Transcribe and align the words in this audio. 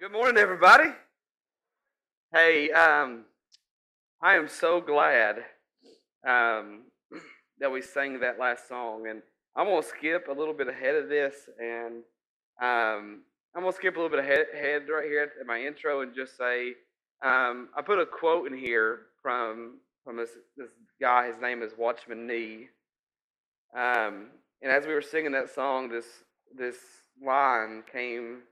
Good 0.00 0.12
morning, 0.12 0.38
everybody. 0.38 0.88
Hey, 2.32 2.70
um, 2.70 3.26
I 4.22 4.34
am 4.34 4.48
so 4.48 4.80
glad 4.80 5.44
um, 6.26 6.84
that 7.58 7.70
we 7.70 7.82
sang 7.82 8.18
that 8.20 8.38
last 8.38 8.66
song, 8.66 9.08
and 9.10 9.20
I'm 9.54 9.66
gonna 9.66 9.82
skip 9.82 10.28
a 10.28 10.32
little 10.32 10.54
bit 10.54 10.68
ahead 10.68 10.94
of 10.94 11.10
this, 11.10 11.34
and 11.62 11.96
um, 12.62 13.20
I'm 13.54 13.60
gonna 13.60 13.72
skip 13.74 13.94
a 13.96 14.00
little 14.00 14.08
bit 14.08 14.24
ahead, 14.24 14.46
ahead 14.54 14.88
right 14.88 15.04
here 15.04 15.30
at 15.38 15.46
my 15.46 15.60
intro, 15.60 16.00
and 16.00 16.14
just 16.14 16.34
say 16.34 16.76
um, 17.22 17.68
I 17.76 17.82
put 17.84 17.98
a 17.98 18.06
quote 18.06 18.50
in 18.50 18.56
here 18.56 19.00
from 19.20 19.80
from 20.02 20.16
this 20.16 20.30
this 20.56 20.70
guy. 20.98 21.26
His 21.26 21.36
name 21.42 21.62
is 21.62 21.72
Watchman 21.76 22.26
Nee, 22.26 22.68
um, 23.76 24.28
and 24.62 24.72
as 24.72 24.86
we 24.86 24.94
were 24.94 25.02
singing 25.02 25.32
that 25.32 25.54
song, 25.54 25.90
this 25.90 26.06
this 26.56 26.76
line 27.22 27.82
came 27.92 28.44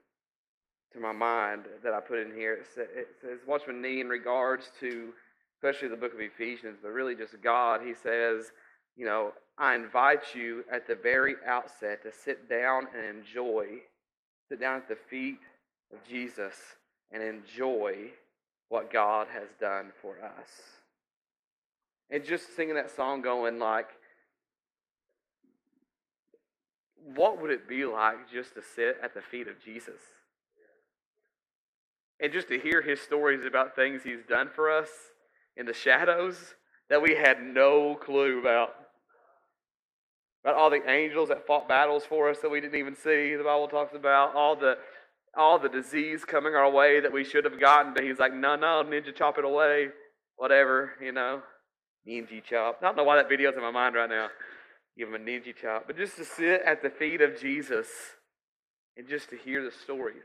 to 0.93 0.99
my 0.99 1.11
mind 1.11 1.65
that 1.83 1.93
I 1.93 1.99
put 1.99 2.19
in 2.19 2.33
here. 2.33 2.53
It, 2.53 2.67
sa- 2.73 2.81
it 2.81 3.09
says, 3.21 3.39
Watchman 3.47 3.81
Nee, 3.81 4.01
in 4.01 4.09
regards 4.09 4.71
to 4.79 5.13
especially 5.59 5.89
the 5.89 5.97
book 5.97 6.13
of 6.13 6.21
Ephesians, 6.21 6.77
but 6.81 6.89
really 6.91 7.15
just 7.15 7.39
God, 7.41 7.81
he 7.85 7.93
says, 7.93 8.51
you 8.95 9.05
know, 9.05 9.33
I 9.57 9.75
invite 9.75 10.33
you 10.33 10.63
at 10.71 10.87
the 10.87 10.95
very 10.95 11.35
outset 11.45 12.01
to 12.03 12.11
sit 12.13 12.49
down 12.49 12.87
and 12.95 13.17
enjoy, 13.17 13.65
sit 14.47 14.59
down 14.59 14.77
at 14.77 14.87
the 14.87 14.95
feet 14.95 15.39
of 15.91 15.99
Jesus 16.07 16.53
and 17.11 17.21
enjoy 17.21 18.11
what 18.69 18.91
God 18.91 19.27
has 19.33 19.49
done 19.59 19.91
for 20.01 20.15
us. 20.23 20.49
And 22.09 22.23
just 22.23 22.55
singing 22.55 22.75
that 22.75 22.95
song, 22.95 23.21
going 23.21 23.59
like, 23.59 23.89
what 27.15 27.41
would 27.41 27.51
it 27.51 27.67
be 27.67 27.85
like 27.85 28.31
just 28.31 28.53
to 28.55 28.61
sit 28.75 28.97
at 29.03 29.13
the 29.13 29.21
feet 29.21 29.47
of 29.47 29.61
Jesus? 29.63 29.99
And 32.21 32.33
just 32.33 32.49
to 32.49 32.59
hear 32.59 32.81
his 32.81 32.99
stories 32.99 33.45
about 33.45 33.75
things 33.75 34.03
he's 34.03 34.23
done 34.27 34.49
for 34.53 34.69
us 34.69 34.89
in 35.55 35.65
the 35.65 35.73
shadows 35.73 36.55
that 36.89 37.01
we 37.01 37.15
had 37.15 37.41
no 37.41 37.95
clue 37.95 38.39
about. 38.39 38.69
About 40.43 40.55
all 40.55 40.69
the 40.69 40.89
angels 40.89 41.29
that 41.29 41.45
fought 41.45 41.67
battles 41.67 42.03
for 42.05 42.29
us 42.29 42.39
that 42.39 42.49
we 42.49 42.61
didn't 42.61 42.79
even 42.79 42.95
see, 42.95 43.35
the 43.35 43.43
Bible 43.43 43.67
talks 43.67 43.93
about, 43.93 44.35
all 44.35 44.55
the 44.55 44.77
all 45.37 45.59
the 45.59 45.69
disease 45.69 46.25
coming 46.25 46.55
our 46.55 46.69
way 46.71 46.99
that 46.99 47.13
we 47.13 47.23
should 47.23 47.45
have 47.45 47.59
gotten, 47.59 47.93
but 47.93 48.03
he's 48.03 48.17
like, 48.17 48.33
no, 48.33 48.55
no, 48.55 48.83
ninja 48.83 49.15
chop 49.15 49.37
it 49.37 49.45
away. 49.45 49.89
Whatever, 50.37 50.93
you 51.01 51.11
know. 51.11 51.41
Ninja 52.07 52.43
chop. 52.43 52.79
I 52.81 52.85
don't 52.85 52.97
know 52.97 53.03
why 53.03 53.17
that 53.17 53.29
video's 53.29 53.55
in 53.55 53.61
my 53.61 53.71
mind 53.71 53.95
right 53.95 54.09
now. 54.09 54.29
Give 54.97 55.07
him 55.07 55.15
a 55.15 55.19
ninja 55.19 55.55
chop. 55.55 55.85
But 55.85 55.97
just 55.97 56.15
to 56.17 56.25
sit 56.25 56.61
at 56.65 56.81
the 56.81 56.89
feet 56.89 57.21
of 57.21 57.39
Jesus 57.39 57.87
and 58.97 59.07
just 59.07 59.29
to 59.29 59.37
hear 59.37 59.63
the 59.63 59.71
stories. 59.71 60.23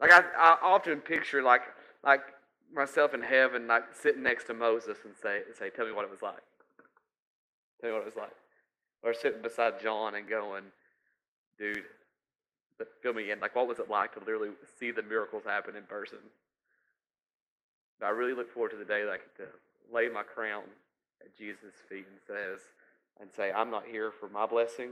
Like 0.00 0.12
I, 0.12 0.22
I 0.38 0.58
often 0.62 1.00
picture 1.00 1.42
like 1.42 1.62
like 2.04 2.20
myself 2.74 3.14
in 3.14 3.22
heaven, 3.22 3.66
like 3.66 3.84
sitting 3.94 4.22
next 4.22 4.44
to 4.44 4.54
Moses 4.54 4.98
and 5.04 5.14
say, 5.20 5.40
say, 5.58 5.70
tell 5.70 5.86
me 5.86 5.92
what 5.92 6.04
it 6.04 6.10
was 6.10 6.22
like. 6.22 6.42
Tell 7.80 7.90
me 7.90 7.94
what 7.94 8.02
it 8.02 8.06
was 8.06 8.16
like. 8.16 8.34
Or 9.02 9.14
sitting 9.14 9.42
beside 9.42 9.80
John 9.80 10.14
and 10.14 10.28
going, 10.28 10.64
dude, 11.58 11.84
fill 13.02 13.14
me 13.14 13.30
in. 13.30 13.40
Like, 13.40 13.54
what 13.54 13.68
was 13.68 13.78
it 13.78 13.88
like 13.88 14.12
to 14.14 14.20
literally 14.20 14.50
see 14.78 14.90
the 14.90 15.02
miracles 15.02 15.44
happen 15.44 15.76
in 15.76 15.84
person? 15.84 16.18
But 18.00 18.06
I 18.06 18.10
really 18.10 18.34
look 18.34 18.52
forward 18.52 18.72
to 18.72 18.76
the 18.76 18.84
day 18.84 19.04
that 19.04 19.10
I 19.10 19.16
get 19.16 19.36
to 19.36 19.46
lay 19.92 20.08
my 20.08 20.22
crown 20.22 20.64
at 21.22 21.36
Jesus' 21.36 21.74
feet 21.88 22.06
and 22.10 22.20
says, 22.26 22.60
and 23.20 23.30
say, 23.34 23.52
I'm 23.52 23.70
not 23.70 23.84
here 23.86 24.10
for 24.10 24.28
my 24.28 24.44
blessing. 24.46 24.90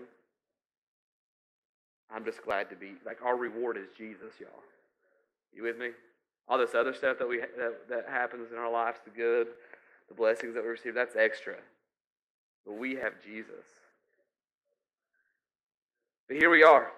I'm 2.14 2.24
just 2.24 2.42
glad 2.42 2.70
to 2.70 2.76
be 2.76 2.92
like 3.04 3.18
our 3.24 3.36
reward 3.36 3.76
is 3.76 3.88
Jesus, 3.96 4.34
y'all. 4.40 4.62
You 5.54 5.62
with 5.62 5.78
me? 5.78 5.90
All 6.48 6.58
this 6.58 6.74
other 6.74 6.92
stuff 6.92 7.18
that 7.18 7.28
we 7.28 7.38
that, 7.38 7.88
that 7.88 8.06
happens 8.08 8.52
in 8.52 8.58
our 8.58 8.70
lives, 8.70 8.98
the 9.04 9.10
good, 9.10 9.48
the 10.08 10.14
blessings 10.14 10.54
that 10.54 10.62
we 10.62 10.70
receive, 10.70 10.94
that's 10.94 11.16
extra. 11.16 11.54
But 12.66 12.78
we 12.78 12.96
have 12.96 13.12
Jesus. 13.24 13.64
But 16.28 16.38
here 16.38 16.50
we 16.50 16.62
are 16.62 16.90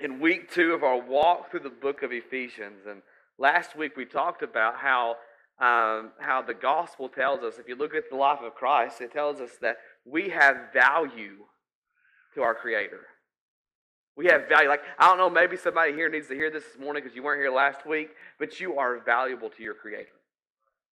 in 0.00 0.20
week 0.20 0.52
two 0.52 0.72
of 0.72 0.82
our 0.82 1.00
walk 1.00 1.50
through 1.50 1.60
the 1.60 1.70
book 1.70 2.02
of 2.02 2.12
Ephesians. 2.12 2.86
And 2.88 3.02
last 3.38 3.76
week 3.76 3.96
we 3.96 4.04
talked 4.04 4.42
about 4.42 4.76
how 4.76 5.16
um, 5.58 6.10
how 6.18 6.42
the 6.46 6.54
gospel 6.54 7.08
tells 7.08 7.42
us. 7.42 7.58
If 7.58 7.68
you 7.68 7.76
look 7.76 7.94
at 7.94 8.10
the 8.10 8.16
life 8.16 8.40
of 8.42 8.54
Christ, 8.54 9.00
it 9.00 9.12
tells 9.12 9.40
us 9.40 9.52
that 9.62 9.78
we 10.04 10.28
have 10.28 10.72
value 10.72 11.46
to 12.34 12.42
our 12.42 12.54
Creator. 12.54 13.00
We 14.16 14.26
have 14.26 14.48
value. 14.48 14.68
Like, 14.68 14.82
I 14.98 15.08
don't 15.08 15.18
know, 15.18 15.28
maybe 15.28 15.56
somebody 15.56 15.92
here 15.92 16.08
needs 16.08 16.28
to 16.28 16.34
hear 16.34 16.50
this 16.50 16.64
this 16.64 16.80
morning 16.80 17.02
because 17.02 17.14
you 17.14 17.22
weren't 17.22 17.40
here 17.40 17.52
last 17.52 17.86
week, 17.86 18.10
but 18.38 18.58
you 18.58 18.78
are 18.78 18.98
valuable 18.98 19.50
to 19.50 19.62
your 19.62 19.74
Creator 19.74 20.12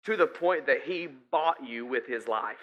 to 0.05 0.15
the 0.15 0.27
point 0.27 0.67
that 0.67 0.83
He 0.83 1.07
bought 1.07 1.67
you 1.67 1.85
with 1.85 2.05
His 2.05 2.27
life. 2.27 2.57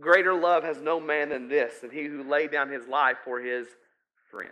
Greater 0.00 0.34
love 0.34 0.64
has 0.64 0.80
no 0.80 0.98
man 0.98 1.28
than 1.28 1.48
this, 1.48 1.80
than 1.80 1.90
He 1.90 2.04
who 2.04 2.24
laid 2.24 2.50
down 2.50 2.70
His 2.70 2.86
life 2.86 3.18
for 3.24 3.40
His 3.40 3.68
friend. 4.30 4.50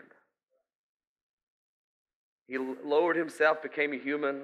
He 2.47 2.59
lowered 2.59 3.17
Himself, 3.17 3.63
became 3.63 3.95
a 3.95 3.99
human, 3.99 4.43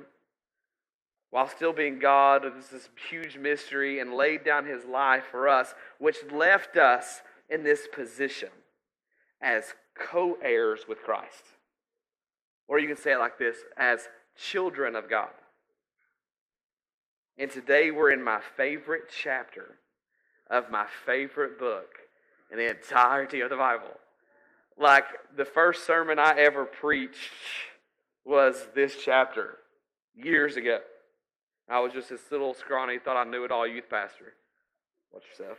while 1.30 1.46
still 1.46 1.74
being 1.74 1.98
God. 1.98 2.42
This 2.56 2.72
is 2.72 2.88
huge 3.10 3.36
mystery, 3.36 4.00
and 4.00 4.14
laid 4.14 4.42
down 4.42 4.64
His 4.64 4.86
life 4.86 5.24
for 5.30 5.46
us, 5.46 5.74
which 5.98 6.16
left 6.32 6.78
us 6.78 7.20
in 7.50 7.62
this 7.62 7.86
position 7.92 8.48
as 9.40 9.74
co 9.98 10.36
heirs 10.42 10.80
with 10.88 11.02
Christ. 11.02 11.44
Or 12.66 12.78
you 12.78 12.86
can 12.86 12.96
say 12.96 13.12
it 13.12 13.18
like 13.18 13.38
this 13.38 13.56
as 13.76 14.08
children 14.36 14.94
of 14.94 15.08
God. 15.08 15.30
And 17.38 17.50
today 17.50 17.90
we're 17.90 18.10
in 18.10 18.22
my 18.22 18.40
favorite 18.56 19.04
chapter 19.22 19.78
of 20.50 20.70
my 20.70 20.86
favorite 21.06 21.58
book 21.58 21.88
in 22.50 22.58
the 22.58 22.68
entirety 22.68 23.40
of 23.40 23.50
the 23.50 23.56
Bible. 23.56 23.94
Like 24.78 25.04
the 25.36 25.44
first 25.44 25.86
sermon 25.86 26.18
I 26.18 26.38
ever 26.38 26.64
preached 26.64 27.30
was 28.24 28.68
this 28.74 28.96
chapter 29.02 29.58
years 30.14 30.56
ago. 30.56 30.80
I 31.68 31.80
was 31.80 31.92
just 31.92 32.08
this 32.08 32.20
little 32.30 32.54
scrawny, 32.54 32.98
thought 32.98 33.16
I 33.16 33.28
knew 33.28 33.44
it 33.44 33.50
all 33.50 33.66
youth 33.66 33.90
pastor. 33.90 34.34
Watch 35.12 35.24
yourself. 35.30 35.58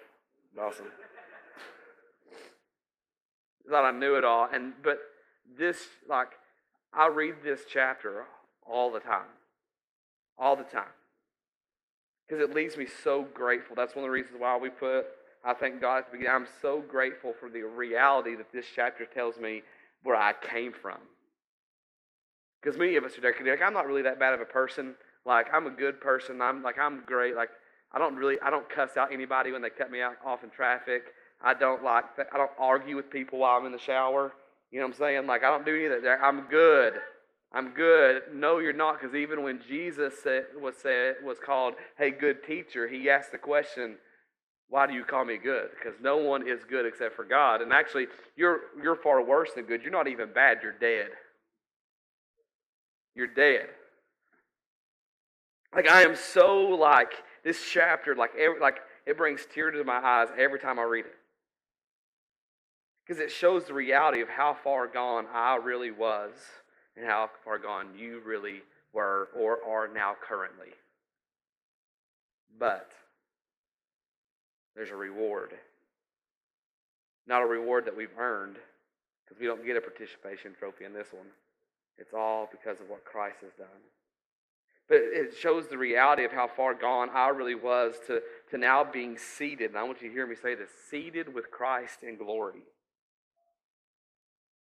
Awesome 0.60 0.88
thought 3.70 3.86
I 3.86 3.92
knew 3.92 4.16
it 4.16 4.24
all. 4.24 4.48
And 4.52 4.74
but 4.84 5.00
this, 5.58 5.78
like, 6.08 6.30
I 6.94 7.08
read 7.08 7.36
this 7.44 7.62
chapter 7.72 8.26
all 8.70 8.92
the 8.92 9.00
time, 9.00 9.30
all 10.38 10.56
the 10.56 10.64
time, 10.64 10.94
because 12.28 12.44
it 12.44 12.56
leaves 12.56 12.78
me 12.78 12.88
so 13.04 13.26
grateful. 13.34 13.76
That's 13.76 13.96
one 13.96 14.04
of 14.04 14.08
the 14.08 14.12
reasons 14.12 14.38
why 14.40 14.58
we 14.58 14.70
put. 14.70 15.06
I 15.44 15.54
thank 15.54 15.80
God 15.80 16.00
at 16.00 16.06
the 16.08 16.18
beginning. 16.18 16.36
I'm 16.36 16.48
so 16.62 16.82
grateful 16.82 17.34
for 17.40 17.50
the 17.50 17.62
reality 17.62 18.36
that 18.36 18.52
this 18.52 18.66
chapter 18.76 19.06
tells 19.06 19.38
me 19.38 19.64
where 20.04 20.16
I 20.16 20.34
came 20.34 20.74
from. 20.74 20.98
Because 22.62 22.78
many 22.78 22.98
of 22.98 23.06
us 23.06 23.18
are 23.18 23.22
there, 23.22 23.34
like, 23.40 23.62
I'm 23.62 23.74
not 23.74 23.88
really 23.88 24.02
that 24.02 24.20
bad 24.20 24.34
of 24.34 24.42
a 24.42 24.46
person. 24.46 24.96
Like, 25.26 25.48
I'm 25.54 25.66
a 25.68 25.72
good 25.72 26.02
person. 26.02 26.42
I'm 26.42 26.62
like, 26.62 26.78
I'm 26.78 27.04
great. 27.06 27.36
Like, 27.36 27.50
I 27.92 28.00
don't 28.00 28.16
really, 28.16 28.38
I 28.42 28.50
don't 28.50 28.70
cuss 28.70 28.98
out 28.98 29.14
anybody 29.14 29.52
when 29.52 29.62
they 29.62 29.70
cut 29.70 29.90
me 29.92 30.02
out 30.02 30.16
off 30.26 30.44
in 30.44 30.50
traffic. 30.50 31.04
I 31.42 31.54
don't 31.54 31.84
like, 31.84 32.06
I 32.34 32.38
don't 32.38 32.52
argue 32.60 32.96
with 32.96 33.10
people 33.10 33.40
while 33.40 33.58
I'm 33.58 33.66
in 33.66 33.72
the 33.72 33.80
shower. 33.80 34.34
You 34.72 34.80
know 34.80 34.88
what 34.88 34.96
I'm 34.96 35.00
saying? 35.00 35.28
Like, 35.28 35.44
I 35.44 35.50
don't 35.50 35.66
do 35.66 35.76
any 35.76 35.86
of 35.86 36.04
that. 36.04 36.20
I'm 36.22 36.42
good. 36.50 36.94
I'm 37.52 37.70
good. 37.70 38.24
No, 38.34 38.60
you're 38.60 38.74
not, 38.74 39.00
because 39.00 39.16
even 39.16 39.42
when 39.42 39.60
Jesus 39.68 40.14
said, 40.22 40.46
was 40.60 40.76
said 40.78 41.16
was 41.24 41.38
called, 41.44 41.74
"Hey, 41.98 42.12
good 42.12 42.44
teacher," 42.44 42.88
he 42.88 43.10
asked 43.10 43.32
the 43.32 43.40
question, 43.40 43.98
"Why 44.68 44.86
do 44.86 44.94
you 44.94 45.04
call 45.04 45.26
me 45.26 45.38
good?" 45.38 45.70
Because 45.72 46.00
no 46.00 46.18
one 46.18 46.48
is 46.48 46.64
good 46.64 46.86
except 46.86 47.16
for 47.16 47.26
God. 47.26 47.62
And 47.62 47.74
actually, 47.74 48.06
you're 48.36 48.60
you're 48.84 48.96
far 48.96 49.24
worse 49.24 49.50
than 49.56 49.66
good. 49.66 49.82
You're 49.82 49.92
not 49.92 50.08
even 50.08 50.32
bad. 50.32 50.60
You're 50.62 50.78
dead. 50.78 51.10
You're 53.16 53.34
dead. 53.34 53.70
Like 55.74 55.90
I 55.90 56.04
am 56.04 56.16
so 56.16 56.60
like 56.60 57.14
this 57.44 57.60
chapter, 57.72 58.16
like 58.16 58.32
every, 58.38 58.60
like 58.60 58.78
it 59.08 59.18
brings 59.18 59.48
tears 59.52 59.74
to 59.74 59.84
my 59.84 59.98
eyes 59.98 60.28
every 60.38 60.60
time 60.60 60.78
I 60.78 60.84
read 60.84 61.06
it 61.06 61.19
because 63.10 63.24
it 63.24 63.32
shows 63.32 63.66
the 63.66 63.74
reality 63.74 64.22
of 64.22 64.30
how 64.30 64.54
far 64.54 64.86
gone 64.86 65.26
I 65.34 65.56
really 65.56 65.90
was 65.90 66.32
and 66.96 67.08
how 67.08 67.28
far 67.44 67.58
gone 67.58 67.88
you 67.98 68.22
really 68.24 68.62
were 68.94 69.30
or 69.36 69.58
are 69.68 69.88
now 69.92 70.14
currently. 70.22 70.68
But 72.60 72.92
there's 74.76 74.92
a 74.92 74.96
reward. 74.96 75.54
Not 77.26 77.42
a 77.42 77.48
reward 77.48 77.86
that 77.86 77.98
we've 77.98 78.16
earned 78.16 78.58
because 79.26 79.42
we 79.42 79.48
don't 79.48 79.66
get 79.66 79.76
a 79.76 79.82
participation 79.82 80.54
trophy 80.60 80.86
in 80.86 80.94
this 80.94 81.08
one. 81.12 81.26
It's 81.98 82.14
all 82.14 82.48
because 82.52 82.80
of 82.80 82.92
what 82.92 83.06
Christ 83.06 83.38
has 83.42 83.54
done. 83.58 83.82
But 84.88 85.00
it 85.02 85.36
shows 85.36 85.68
the 85.68 85.80
reality 85.80 86.26
of 86.26 86.32
how 86.32 86.48
far 86.48 86.76
gone 86.76 87.10
I 87.12 87.30
really 87.30 87.56
was 87.56 87.96
to, 88.06 88.22
to 88.52 88.58
now 88.60 88.84
being 88.84 89.18
seated. 89.18 89.72
And 89.72 89.80
I 89.80 89.84
want 89.84 90.00
you 90.00 90.10
to 90.10 90.14
hear 90.14 90.28
me 90.28 90.36
say 90.36 90.54
this 90.54 90.70
seated 90.92 91.34
with 91.34 91.50
Christ 91.50 92.04
in 92.04 92.16
glory. 92.16 92.62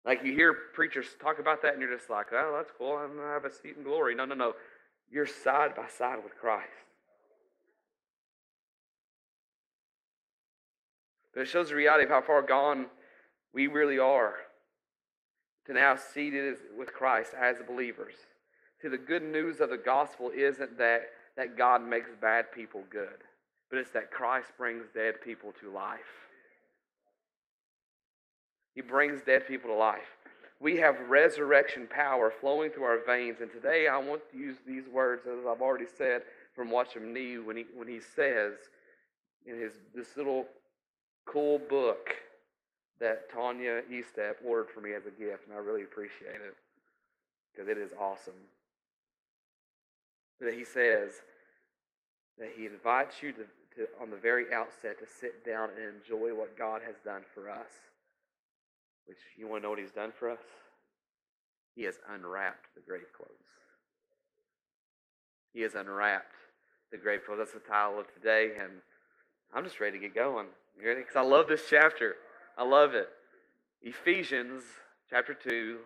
Like 0.05 0.25
you 0.25 0.33
hear 0.33 0.53
preachers 0.75 1.07
talk 1.21 1.39
about 1.39 1.63
that 1.63 1.75
and 1.75 1.81
you're 1.81 1.97
just 1.97 2.11
like, 2.11 2.27
oh, 2.33 2.55
that's 2.57 2.73
cool. 2.77 2.97
I'm 2.97 3.15
going 3.15 3.19
to 3.19 3.33
have 3.33 3.45
a 3.45 3.53
seat 3.53 3.77
in 3.77 3.85
glory. 3.85 4.15
No, 4.15 4.25
no, 4.25 4.35
no. 4.35 4.55
You're 5.11 5.27
side 5.27 5.77
by 5.77 5.87
side 5.89 6.19
with 6.25 6.37
Christ. 6.37 6.71
But 11.35 11.43
it 11.43 11.49
shows 11.49 11.69
the 11.69 11.77
reality 11.77 12.05
of 12.05 12.11
how 12.11 12.21
far 12.21 12.43
gone 12.43 12.87
we 13.55 13.67
really 13.67 13.99
are 13.99 14.35
to 15.67 15.73
now 15.73 15.97
seated 15.97 16.57
with 16.77 16.93
Christ 16.93 17.33
as 17.39 17.57
believers. 17.67 18.15
See, 18.81 18.89
the 18.89 18.99
good 18.99 19.23
news 19.23 19.61
of 19.61 19.71
the 19.71 19.79
gospel 19.79 20.31
isn't 20.35 20.77
that, 20.79 21.03
that 21.37 21.57
God 21.57 21.87
makes 21.87 22.11
bad 22.21 22.51
people 22.53 22.83
good, 22.91 23.23
but 23.71 23.79
it's 23.79 23.93
that 23.93 24.11
Christ 24.11 24.49
brings 24.59 24.85
dead 24.93 25.21
people 25.25 25.53
to 25.61 25.71
life. 25.71 26.22
He 28.75 28.81
brings 28.81 29.21
dead 29.23 29.47
people 29.47 29.71
to 29.71 29.77
life. 29.77 30.19
We 30.61 30.77
have 30.77 31.09
resurrection 31.09 31.89
power 31.89 32.33
flowing 32.41 32.71
through 32.71 32.85
our 32.85 33.05
veins. 33.05 33.39
And 33.41 33.51
today 33.51 33.89
I 33.89 33.99
want 33.99 34.23
to 34.31 34.39
use 34.39 34.59
these 34.67 34.85
words, 34.93 35.27
as 35.27 35.45
I've 35.47 35.61
already 35.61 35.87
said, 35.99 36.23
from 36.55 36.71
Watchman 36.71 37.13
Nee 37.13 37.39
when 37.39 37.57
he, 37.57 37.65
when 37.75 37.89
he 37.89 37.99
says 38.01 38.55
in 39.45 39.59
his 39.59 39.73
this 39.95 40.17
little 40.17 40.47
cool 41.27 41.59
book 41.59 42.11
that 43.01 43.31
Tanya 43.33 43.83
Estep 43.91 44.35
ordered 44.45 44.71
for 44.71 44.81
me 44.81 44.93
as 44.93 45.07
a 45.07 45.11
gift, 45.11 45.49
and 45.49 45.57
I 45.57 45.59
really 45.59 45.83
appreciate 45.83 46.37
it 46.37 46.55
because 47.53 47.69
it 47.69 47.77
is 47.77 47.91
awesome. 48.01 48.35
That 50.41 50.55
he 50.55 50.65
says 50.65 51.11
that 52.39 52.51
he 52.57 52.67
invites 52.67 53.23
you 53.23 53.33
to, 53.33 53.45
to, 53.77 53.89
on 54.01 54.11
the 54.11 54.17
very 54.17 54.53
outset, 54.53 54.99
to 55.01 55.07
sit 55.21 55.45
down 55.45 55.71
and 55.77 55.95
enjoy 55.97 56.35
what 56.35 56.57
God 56.57 56.83
has 56.87 56.97
done 57.05 57.23
for 57.35 57.51
us. 57.51 57.71
Which, 59.07 59.19
you 59.37 59.49
want 59.49 59.63
to 59.63 59.65
know 59.65 59.71
what 59.71 59.79
he's 59.79 59.91
done 59.91 60.13
for 60.19 60.31
us? 60.31 60.41
He 61.75 61.83
has 61.85 61.99
unwrapped 62.13 62.67
the 62.75 62.81
grave 62.81 63.13
clothes. 63.17 63.31
He 65.53 65.63
has 65.63 65.75
unwrapped 65.75 66.35
the 66.91 66.99
grave 66.99 67.21
clothes. 67.27 67.39
That's 67.39 67.53
the 67.53 67.61
title 67.61 68.01
of 68.01 68.13
today, 68.15 68.53
and 68.61 68.73
I'm 69.55 69.65
just 69.65 69.81
ready 69.81 69.99
to 69.99 70.03
get 70.03 70.15
going. 70.15 70.47
Ready? 70.83 71.01
Because 71.01 71.17
I 71.17 71.23
love 71.23 71.49
this 71.49 71.63
chapter. 71.69 72.17
I 72.57 72.65
love 72.65 72.95
it. 72.95 73.09
Ephesians 73.83 74.63
chapter 75.11 75.35
2. 75.35 75.79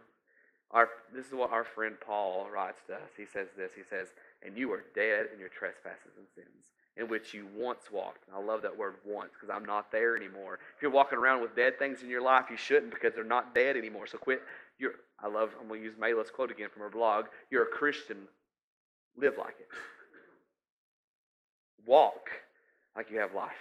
Our, 0.72 0.88
this 1.14 1.26
is 1.26 1.32
what 1.32 1.52
our 1.52 1.64
friend 1.64 1.94
Paul 2.04 2.48
writes 2.52 2.80
to 2.88 2.94
us. 2.94 3.10
He 3.16 3.24
says 3.24 3.48
this. 3.56 3.70
He 3.76 3.82
says, 3.88 4.08
And 4.44 4.56
you 4.56 4.72
are 4.72 4.84
dead 4.94 5.26
in 5.32 5.38
your 5.38 5.48
trespasses 5.48 6.12
and 6.19 6.26
sins 6.34 6.66
in 6.96 7.08
which 7.08 7.34
you 7.34 7.46
once 7.54 7.90
walked. 7.93 8.26
And 8.26 8.37
I 8.37 8.40
love 8.40 8.62
that 8.62 8.76
word 8.76 8.94
once 9.04 9.31
because 9.34 9.54
I'm 9.54 9.64
not 9.64 9.93
there 9.93 10.16
anymore. 10.16 10.58
If 10.76 10.82
you're 10.82 10.90
walking 10.90 11.19
around 11.19 11.43
with 11.43 11.54
dead 11.54 11.78
things 11.78 12.02
in 12.02 12.08
your 12.08 12.22
life, 12.22 12.46
you 12.50 12.56
shouldn't 12.56 12.93
because 12.93 13.12
they're 13.14 13.25
not 13.25 13.54
dead 13.54 13.76
anymore. 13.76 14.06
So 14.06 14.19
quit. 14.19 14.43
I 15.22 15.28
love, 15.28 15.50
I'm 15.60 15.69
going 15.69 15.81
to 15.81 15.87
use 15.87 15.96
Mayla's 15.98 16.31
quote 16.31 16.50
again 16.50 16.69
from 16.72 16.82
her 16.82 16.90
blog. 16.90 17.26
You're 17.50 17.64
a 17.64 17.66
Christian. 17.66 18.28
Live 19.16 19.34
like 19.38 19.56
it. 19.58 19.69
Walk 21.87 22.31
like 22.94 23.10
you 23.10 23.19
have 23.19 23.34
life. 23.34 23.52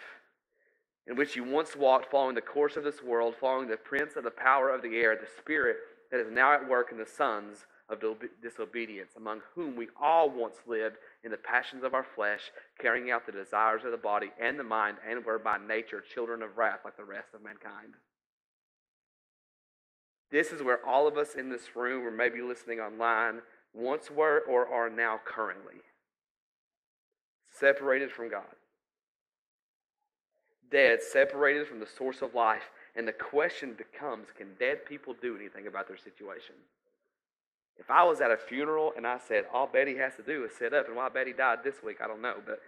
In 1.08 1.16
which 1.16 1.36
you 1.36 1.44
once 1.44 1.76
walked, 1.76 2.12
following 2.12 2.36
the 2.36 2.42
course 2.42 2.76
of 2.78 2.84
this 2.84 3.04
world, 3.04 3.36
following 3.40 3.68
the 3.68 3.78
prince 3.78 4.16
of 4.16 4.24
the 4.24 4.32
power 4.32 4.70
of 4.70 4.82
the 4.82 4.98
air, 4.98 5.16
the 5.16 5.28
spirit 5.40 5.78
that 6.12 6.20
is 6.20 6.32
now 6.32 6.54
at 6.54 6.68
work 6.68 6.92
in 6.92 6.98
the 6.98 7.06
sons 7.06 7.66
of 7.90 8.02
disobedience, 8.42 9.12
among 9.16 9.42
whom 9.54 9.76
we 9.76 9.88
all 10.02 10.30
once 10.30 10.58
lived 10.66 10.98
in 11.24 11.32
the 11.32 11.38
passions 11.38 11.84
of 11.84 11.94
our 11.94 12.06
flesh, 12.16 12.52
carrying 12.80 13.12
out 13.12 13.26
the 13.26 13.32
desires 13.32 13.84
of 13.86 13.92
the 13.92 13.98
body 13.98 14.32
and 14.42 14.58
the 14.60 14.64
mind, 14.64 14.98
and 15.08 15.24
were 15.24 15.38
by 15.38 15.58
nature 15.58 16.04
children 16.14 16.42
of 16.42 16.58
wrath 16.58 16.80
like 16.84 16.98
the 16.98 17.04
rest 17.04 17.30
of 17.34 17.44
mankind. 17.44 17.94
This 20.32 20.52
is 20.52 20.64
where 20.64 20.86
all 20.86 21.08
of 21.08 21.18
us 21.18 21.36
in 21.36 21.50
this 21.50 21.76
room, 21.76 22.06
or 22.06 22.12
maybe 22.12 22.42
listening 22.42 22.80
online, 22.80 23.42
once 23.74 24.10
were 24.10 24.42
or 24.50 24.68
are 24.68 24.90
now 24.90 25.20
currently 25.24 25.82
separated 27.60 28.12
from 28.12 28.30
God. 28.30 28.44
Dead, 30.72 31.02
separated 31.02 31.68
from 31.68 31.80
the 31.80 31.88
source 31.88 32.22
of 32.22 32.34
life. 32.34 32.72
And 32.96 33.08
the 33.08 33.14
question 33.14 33.74
becomes 33.78 34.28
can 34.36 34.56
dead 34.60 34.86
people 34.86 35.16
do 35.22 35.36
anything 35.36 35.68
about 35.68 35.88
their 35.88 35.98
situation? 35.98 36.56
If 37.78 37.92
I 37.92 38.04
was 38.04 38.22
at 38.22 38.32
a 38.32 38.38
funeral 38.38 38.94
and 38.96 39.06
I 39.06 39.20
said, 39.28 39.46
all 39.54 39.68
Betty 39.68 39.98
has 39.98 40.16
to 40.16 40.24
do 40.24 40.46
is 40.46 40.52
sit 40.58 40.74
up, 40.74 40.88
and 40.88 40.96
why 40.96 41.10
Betty 41.10 41.34
died 41.34 41.60
this 41.64 41.76
week, 41.84 41.98
I 42.04 42.08
don't 42.08 42.22
know, 42.22 42.36
but 42.46 42.60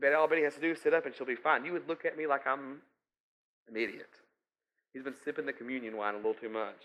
Betty, 0.00 0.14
all 0.14 0.28
Betty 0.28 0.42
has 0.42 0.54
to 0.54 0.60
do 0.60 0.72
is 0.72 0.80
sit 0.80 0.92
up 0.92 1.06
and 1.06 1.14
she'll 1.14 1.26
be 1.26 1.36
fine. 1.36 1.64
You 1.64 1.72
would 1.72 1.88
look 1.88 2.04
at 2.04 2.16
me 2.16 2.26
like 2.26 2.46
I'm 2.46 2.82
an 3.68 3.76
idiot. 3.76 4.10
He's 4.92 5.02
been 5.02 5.14
sipping 5.24 5.46
the 5.46 5.52
communion 5.52 5.96
wine 5.96 6.14
a 6.14 6.16
little 6.16 6.34
too 6.34 6.48
much. 6.48 6.82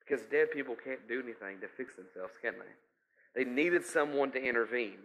Because 0.00 0.24
dead 0.26 0.50
people 0.50 0.74
can't 0.74 1.06
do 1.08 1.22
anything 1.22 1.60
to 1.60 1.68
fix 1.68 1.96
themselves, 1.96 2.32
can 2.42 2.54
they? 2.54 3.44
They 3.44 3.48
needed 3.48 3.84
someone 3.84 4.32
to 4.32 4.42
intervene. 4.42 4.98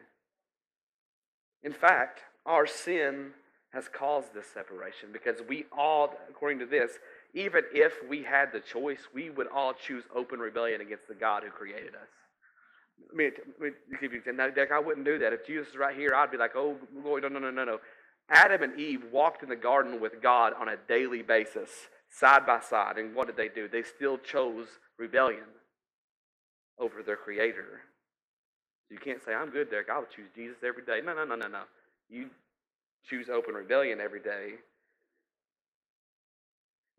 In 1.62 1.74
fact, 1.74 2.22
our 2.46 2.66
sin 2.66 3.32
has 3.74 3.88
caused 3.88 4.34
this 4.34 4.46
separation 4.54 5.10
because 5.12 5.38
we 5.48 5.66
all, 5.76 6.14
according 6.30 6.60
to 6.60 6.66
this, 6.66 6.94
even 7.34 7.64
if 7.74 7.94
we 8.08 8.24
had 8.24 8.52
the 8.52 8.60
choice, 8.60 9.00
we 9.14 9.30
would 9.30 9.48
all 9.48 9.74
choose 9.74 10.04
open 10.16 10.40
rebellion 10.40 10.82
against 10.82 11.08
the 11.08 11.16
God 11.16 11.44
who 11.44 11.50
created 11.50 11.96
us. 11.96 12.10
I 13.12 13.16
mean, 13.16 13.32
Dick, 14.56 14.72
I 14.72 14.80
wouldn't 14.80 15.06
do 15.06 15.18
that. 15.18 15.34
If 15.34 15.46
Jesus 15.46 15.70
is 15.70 15.76
right 15.76 15.96
here, 15.96 16.14
I'd 16.16 16.32
be 16.32 16.38
like, 16.38 16.56
oh, 16.56 16.78
Lord, 17.04 17.24
no, 17.24 17.30
no, 17.30 17.40
no, 17.40 17.50
no, 17.50 17.66
no. 17.66 17.80
Adam 18.30 18.62
and 18.62 18.80
Eve 18.80 19.04
walked 19.12 19.44
in 19.44 19.50
the 19.50 19.56
garden 19.56 20.00
with 20.00 20.22
God 20.22 20.54
on 20.60 20.70
a 20.70 20.78
daily 20.88 21.24
basis, 21.24 21.70
side 22.10 22.46
by 22.46 22.60
side. 22.60 22.98
And 22.98 23.16
what 23.16 23.28
did 23.28 23.36
they 23.36 23.50
do? 23.50 23.68
They 23.68 23.82
still 23.84 24.18
chose 24.20 24.68
rebellion 24.98 25.44
over 26.80 27.02
their 27.04 27.18
Creator. 27.18 27.82
You 28.90 29.00
can't 29.00 29.24
say, 29.26 29.34
I'm 29.34 29.50
good, 29.50 29.72
Derek. 29.72 29.90
I 29.90 30.00
would 30.00 30.12
choose 30.12 30.30
Jesus 30.36 30.58
every 30.66 30.86
day. 30.86 31.02
No, 31.04 31.16
no, 31.16 31.26
no, 31.26 31.36
no, 31.36 31.48
no. 31.48 31.64
You 32.10 32.30
choose 33.10 33.28
open 33.28 33.56
rebellion 33.56 34.00
every 34.00 34.22
day 34.22 34.54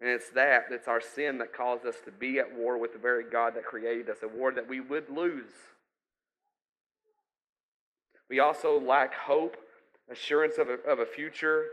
and 0.01 0.11
it's 0.11 0.31
that, 0.31 0.67
it's 0.71 0.89
our 0.89 1.01
sin 1.01 1.39
that 1.39 1.53
caused 1.57 1.87
us 1.87 1.97
to 2.05 2.11
be 2.11 2.39
at 2.39 2.55
war 2.55 2.79
with 2.79 2.93
the 2.93 2.99
very 2.99 3.25
God 3.25 3.55
that 3.55 3.65
created 3.65 4.11
us, 4.11 4.19
a 4.23 4.29
war 4.29 4.53
that 4.53 4.69
we 4.69 4.81
would 4.81 5.09
lose. 5.09 5.53
We 8.29 8.41
also 8.41 8.81
lack 8.81 9.15
hope, 9.15 9.57
assurance 10.11 10.59
of 10.59 10.69
a, 10.69 10.75
of 10.91 10.99
a 10.99 11.07
future, 11.07 11.67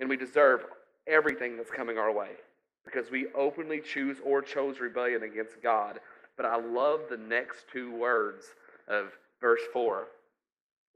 and 0.00 0.08
we 0.08 0.16
deserve 0.16 0.64
everything 1.06 1.56
that's 1.56 1.70
coming 1.70 1.98
our 1.98 2.12
way 2.12 2.30
because 2.84 3.10
we 3.10 3.26
openly 3.34 3.80
choose 3.80 4.18
or 4.24 4.40
chose 4.40 4.78
rebellion 4.78 5.22
against 5.24 5.60
God. 5.62 5.98
But 6.36 6.46
I 6.46 6.56
love 6.56 7.00
the 7.10 7.16
next 7.16 7.66
two 7.72 7.92
words 7.92 8.44
of 8.86 9.06
verse 9.40 9.60
4. 9.72 10.06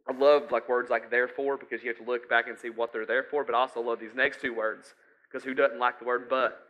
I 0.09 0.13
love 0.13 0.51
like 0.51 0.69
words 0.69 0.91
like 0.91 1.11
therefore 1.11 1.57
because 1.57 1.83
you 1.83 1.89
have 1.89 1.99
to 1.99 2.11
look 2.11 2.29
back 2.29 2.49
and 2.49 2.59
see 2.59 2.71
what 2.71 2.93
they're 2.93 3.07
there 3.07 3.25
for, 3.25 3.45
but 3.45 3.55
I 3.55 3.59
also 3.59 3.81
love 3.81 4.01
these 4.01 4.15
next 4.15 4.41
two 4.41 4.55
words 4.55 4.95
because 5.31 5.45
who 5.45 5.55
doesn't 5.55 5.79
like 5.79 5.99
the 5.99 6.05
word 6.05 6.29
but? 6.29 6.67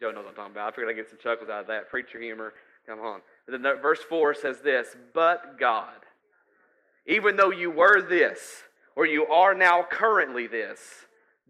Joe 0.00 0.10
knows 0.10 0.24
what 0.24 0.30
I'm 0.30 0.34
talking 0.34 0.52
about. 0.52 0.68
I 0.68 0.70
figured 0.70 0.90
I'd 0.90 0.96
get 0.96 1.08
some 1.08 1.18
chuckles 1.22 1.48
out 1.48 1.62
of 1.62 1.66
that. 1.68 1.88
Preacher 1.88 2.20
humor. 2.20 2.52
Come 2.86 3.00
on. 3.00 3.20
then 3.48 3.62
verse 3.62 4.00
4 4.08 4.34
says 4.34 4.60
this 4.60 4.96
But 5.14 5.58
God, 5.58 5.94
even 7.06 7.36
though 7.36 7.50
you 7.50 7.70
were 7.70 8.02
this, 8.02 8.64
or 8.96 9.06
you 9.06 9.26
are 9.26 9.54
now 9.54 9.84
currently 9.88 10.46
this, 10.46 10.80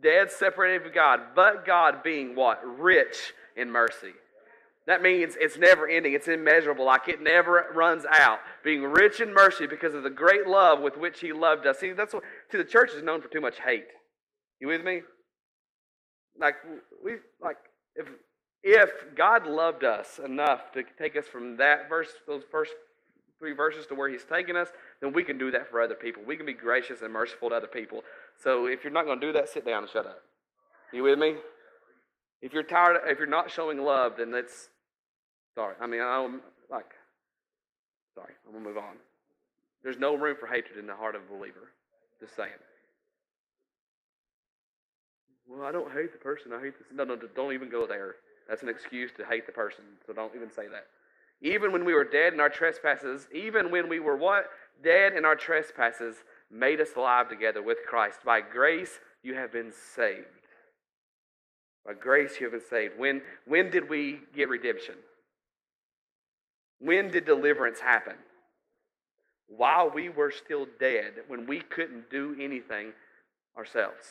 dead, 0.02 0.30
separated 0.30 0.82
from 0.82 0.92
God, 0.92 1.20
but 1.34 1.64
God 1.64 2.02
being 2.02 2.34
what? 2.34 2.60
Rich 2.78 3.34
in 3.56 3.70
mercy. 3.70 4.12
That 4.86 5.02
means 5.02 5.34
it's 5.40 5.56
never 5.56 5.88
ending, 5.88 6.12
it's 6.12 6.28
immeasurable, 6.28 6.84
like 6.84 7.08
it 7.08 7.22
never 7.22 7.66
runs 7.74 8.04
out. 8.04 8.40
Being 8.62 8.82
rich 8.82 9.20
in 9.20 9.32
mercy 9.32 9.66
because 9.66 9.94
of 9.94 10.02
the 10.02 10.10
great 10.10 10.46
love 10.46 10.80
with 10.80 10.98
which 10.98 11.20
He 11.20 11.32
loved 11.32 11.66
us. 11.66 11.78
See, 11.78 11.92
that's 11.92 12.12
what, 12.12 12.22
see, 12.52 12.58
the 12.58 12.64
church 12.64 12.92
is 12.92 13.02
known 13.02 13.22
for 13.22 13.28
too 13.28 13.40
much 13.40 13.60
hate. 13.60 13.86
You 14.60 14.68
with 14.68 14.84
me? 14.84 15.02
Like, 16.38 16.56
we, 17.02 17.12
like, 17.40 17.58
if 17.96 18.08
if 18.62 18.90
God 19.14 19.46
loved 19.46 19.84
us 19.84 20.18
enough 20.24 20.72
to 20.72 20.84
take 20.98 21.16
us 21.16 21.26
from 21.26 21.58
that 21.58 21.88
verse, 21.88 22.08
those 22.26 22.42
first 22.50 22.72
three 23.38 23.52
verses 23.52 23.86
to 23.88 23.94
where 23.94 24.08
He's 24.08 24.24
taken 24.24 24.56
us, 24.56 24.68
then 25.02 25.12
we 25.12 25.22
can 25.22 25.36
do 25.36 25.50
that 25.50 25.70
for 25.70 25.82
other 25.82 25.94
people. 25.94 26.22
We 26.26 26.36
can 26.36 26.46
be 26.46 26.54
gracious 26.54 27.02
and 27.02 27.12
merciful 27.12 27.50
to 27.50 27.56
other 27.56 27.66
people. 27.66 28.02
So 28.42 28.66
if 28.66 28.82
you're 28.82 28.92
not 28.92 29.04
going 29.04 29.20
to 29.20 29.26
do 29.26 29.32
that, 29.34 29.50
sit 29.50 29.66
down 29.66 29.82
and 29.82 29.92
shut 29.92 30.06
up. 30.06 30.22
You 30.94 31.02
with 31.02 31.18
me? 31.18 31.34
If 32.40 32.52
you're 32.52 32.62
tired, 32.62 32.98
if 33.06 33.18
you're 33.18 33.26
not 33.26 33.50
showing 33.50 33.78
love, 33.82 34.14
then 34.16 34.30
that's 34.30 34.68
sorry. 35.54 35.74
I 35.80 35.86
mean, 35.86 36.00
I'm 36.00 36.40
like, 36.70 36.92
sorry. 38.14 38.32
I'm 38.46 38.52
gonna 38.52 38.64
move 38.64 38.78
on. 38.78 38.96
There's 39.82 39.98
no 39.98 40.14
room 40.14 40.36
for 40.38 40.46
hatred 40.46 40.78
in 40.78 40.86
the 40.86 40.94
heart 40.94 41.14
of 41.14 41.22
a 41.22 41.36
believer. 41.36 41.72
Just 42.20 42.36
saying. 42.36 42.50
Well, 45.48 45.66
I 45.66 45.72
don't 45.72 45.92
hate 45.92 46.12
the 46.12 46.18
person. 46.18 46.52
I 46.52 46.60
hate 46.60 46.78
this. 46.78 46.88
No, 46.92 47.04
no, 47.04 47.16
don't 47.16 47.52
even 47.52 47.70
go 47.70 47.86
there. 47.86 48.16
That's 48.48 48.62
an 48.62 48.68
excuse 48.68 49.10
to 49.16 49.24
hate 49.24 49.46
the 49.46 49.52
person, 49.52 49.84
so 50.06 50.12
don't 50.12 50.34
even 50.34 50.50
say 50.50 50.68
that. 50.68 50.86
Even 51.42 51.72
when 51.72 51.84
we 51.84 51.94
were 51.94 52.04
dead 52.04 52.32
in 52.32 52.40
our 52.40 52.48
trespasses, 52.48 53.26
even 53.32 53.70
when 53.70 53.88
we 53.88 54.00
were 54.00 54.16
what? 54.16 54.46
Dead 54.82 55.14
in 55.14 55.24
our 55.24 55.36
trespasses, 55.36 56.16
made 56.50 56.80
us 56.80 56.90
alive 56.96 57.28
together 57.28 57.62
with 57.62 57.78
Christ. 57.86 58.20
By 58.24 58.40
grace, 58.40 59.00
you 59.22 59.34
have 59.34 59.52
been 59.52 59.72
saved. 59.94 60.26
By 61.84 61.94
grace 61.94 62.38
you 62.38 62.46
have 62.46 62.52
been 62.52 62.68
saved. 62.68 62.98
When, 62.98 63.22
when 63.46 63.70
did 63.70 63.88
we 63.88 64.20
get 64.34 64.48
redemption? 64.48 64.94
When 66.80 67.10
did 67.10 67.24
deliverance 67.24 67.80
happen? 67.80 68.16
While 69.48 69.90
we 69.90 70.08
were 70.08 70.30
still 70.30 70.66
dead, 70.80 71.12
when 71.28 71.46
we 71.46 71.60
couldn't 71.60 72.10
do 72.10 72.36
anything 72.40 72.92
ourselves. 73.56 74.06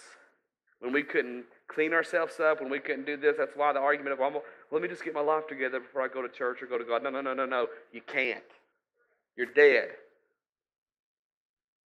When 0.84 0.92
we 0.92 1.02
couldn't 1.02 1.46
clean 1.70 1.94
ourselves 1.94 2.42
up, 2.42 2.60
when 2.60 2.70
we 2.70 2.80
couldn't 2.80 3.06
do 3.06 3.16
this, 3.16 3.36
that's 3.38 3.56
why 3.56 3.72
the 3.72 3.80
argument 3.80 4.14
of, 4.14 4.20
well, 4.20 4.44
let 4.70 4.82
me 4.82 4.90
just 4.90 5.06
get 5.06 5.14
my 5.14 5.22
life 5.22 5.48
together 5.48 5.80
before 5.80 6.02
I 6.02 6.10
go 6.10 6.22
to 6.22 6.28
church 6.28 6.62
or 6.62 6.66
go 6.66 6.78
to 6.78 6.84
God. 6.84 7.02
No, 7.02 7.10
no, 7.10 7.22
no, 7.22 7.34
no, 7.34 7.46
no. 7.46 7.68
You 7.94 8.02
can't. 8.06 8.44
You're 9.38 9.54
dead. 9.54 9.92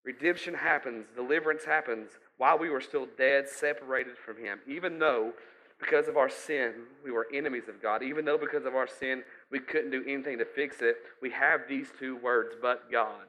Redemption 0.02 0.54
happens, 0.54 1.04
deliverance 1.14 1.64
happens 1.64 2.08
while 2.38 2.58
we 2.58 2.70
were 2.70 2.80
still 2.80 3.06
dead, 3.18 3.50
separated 3.50 4.16
from 4.16 4.38
Him. 4.38 4.60
Even 4.66 4.98
though, 4.98 5.32
because 5.78 6.08
of 6.08 6.16
our 6.16 6.30
sin, 6.30 6.72
we 7.04 7.10
were 7.10 7.26
enemies 7.34 7.68
of 7.68 7.82
God, 7.82 8.02
even 8.02 8.24
though 8.24 8.38
because 8.38 8.64
of 8.64 8.74
our 8.74 8.86
sin, 8.86 9.24
we 9.50 9.58
couldn't 9.58 9.90
do 9.90 10.02
anything 10.08 10.38
to 10.38 10.46
fix 10.46 10.76
it, 10.80 10.96
we 11.20 11.30
have 11.32 11.62
these 11.68 11.88
two 11.98 12.16
words, 12.16 12.54
but 12.62 12.90
God. 12.90 13.26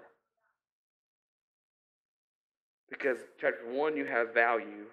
Because, 2.89 3.17
chapter 3.41 3.69
1, 3.69 3.97
you 3.97 4.05
have 4.05 4.33
value. 4.33 4.86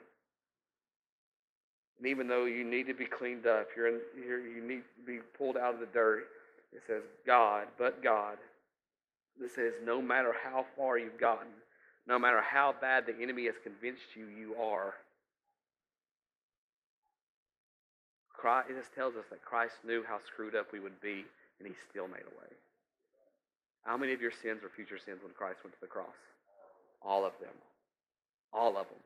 And 2.05 2.11
even 2.11 2.29
though 2.29 2.45
you 2.45 2.65
need 2.65 2.87
to 2.89 2.93
be 2.93 3.07
cleaned 3.07 3.47
up, 3.47 3.69
you're 3.75 3.89
in, 3.89 3.99
you're, 4.15 4.39
you 4.39 4.63
need 4.63 4.83
to 4.83 5.07
be 5.07 5.21
pulled 5.39 5.57
out 5.57 5.73
of 5.73 5.81
the 5.81 5.87
dirt, 5.87 6.27
it 6.71 6.83
says 6.87 7.03
God, 7.27 7.67
but 7.79 8.03
God. 8.03 8.37
It 9.43 9.51
says 9.51 9.73
no 9.83 10.03
matter 10.03 10.35
how 10.45 10.67
far 10.77 10.99
you've 10.99 11.19
gotten, 11.19 11.49
no 12.07 12.19
matter 12.19 12.43
how 12.43 12.75
bad 12.79 13.07
the 13.07 13.17
enemy 13.23 13.47
has 13.47 13.55
convinced 13.63 14.03
you 14.15 14.27
you 14.27 14.55
are. 14.63 14.93
Christ, 18.35 18.69
it 18.69 18.77
just 18.77 18.95
tells 18.95 19.17
us 19.17 19.25
that 19.31 19.43
Christ 19.43 19.77
knew 19.83 20.05
how 20.07 20.19
screwed 20.27 20.55
up 20.55 20.73
we 20.75 20.81
would 20.81 21.01
be, 21.01 21.25
and 21.59 21.67
he 21.67 21.73
still 21.89 22.07
made 22.07 22.21
a 22.21 22.39
way. 22.39 22.53
How 23.85 23.97
many 23.97 24.13
of 24.13 24.21
your 24.21 24.31
sins 24.43 24.63
were 24.63 24.69
future 24.69 24.99
sins 24.99 25.21
when 25.23 25.33
Christ 25.33 25.61
went 25.65 25.73
to 25.73 25.81
the 25.81 25.87
cross? 25.87 26.21
All 27.01 27.25
of 27.25 27.33
them. 27.41 27.57
All 28.53 28.77
of 28.77 28.89
them. 28.89 29.01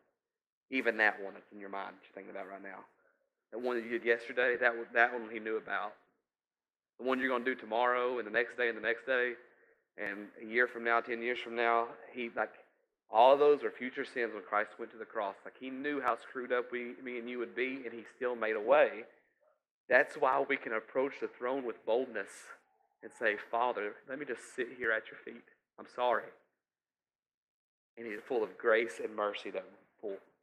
Even 0.71 0.97
that 0.99 1.23
one 1.23 1.35
that's 1.35 1.51
in 1.53 1.61
your 1.61 1.71
mind 1.71 1.97
that 1.97 2.05
you're 2.05 2.15
thinking 2.15 2.31
about 2.31 2.49
right 2.49 2.63
now. 2.63 2.85
The 3.53 3.59
one 3.59 3.77
that 3.77 3.85
you 3.85 3.91
did 3.91 4.05
yesterday, 4.05 4.57
that, 4.61 4.75
that 4.93 5.13
one 5.13 5.29
he 5.33 5.39
knew 5.39 5.57
about. 5.57 5.95
The 6.99 7.07
one 7.07 7.19
you're 7.19 7.29
going 7.29 7.45
to 7.45 7.55
do 7.55 7.59
tomorrow 7.59 8.19
and 8.19 8.27
the 8.27 8.31
next 8.31 8.57
day 8.57 8.69
and 8.69 8.77
the 8.77 8.83
next 8.83 9.07
day. 9.07 9.33
And 9.97 10.29
a 10.43 10.47
year 10.47 10.67
from 10.67 10.85
now, 10.85 11.01
ten 11.01 11.23
years 11.23 11.39
from 11.39 11.57
now, 11.57 11.89
he 12.13 12.31
like 12.37 12.53
all 13.11 13.33
of 13.33 13.39
those 13.39 13.63
are 13.65 13.71
future 13.71 14.05
sins 14.05 14.35
when 14.35 14.43
Christ 14.43 14.73
went 14.79 14.93
to 14.93 14.99
the 14.99 15.05
cross. 15.05 15.37
Like 15.45 15.55
he 15.59 15.71
knew 15.71 16.01
how 16.01 16.17
screwed 16.17 16.53
up 16.53 16.71
we, 16.71 16.95
me 17.03 17.19
and 17.19 17.29
you 17.29 17.39
would 17.39 17.55
be, 17.55 17.83
and 17.85 17.93
he 17.93 18.05
still 18.17 18.37
made 18.37 18.55
a 18.55 18.61
way. 18.61 19.05
That's 19.89 20.17
why 20.17 20.45
we 20.47 20.57
can 20.57 20.75
approach 20.75 21.15
the 21.21 21.29
throne 21.29 21.65
with 21.65 21.85
boldness 21.87 22.29
and 23.03 23.11
say, 23.19 23.37
Father, 23.51 23.95
let 24.09 24.19
me 24.19 24.27
just 24.27 24.55
sit 24.55 24.69
here 24.77 24.93
at 24.93 25.05
your 25.11 25.19
feet. 25.25 25.45
I'm 25.79 25.87
sorry. 25.97 26.25
And 27.97 28.07
he's 28.07 28.19
full 28.27 28.43
of 28.45 28.59
grace 28.59 29.01
and 29.03 29.17
mercy 29.17 29.51
that 29.51 29.65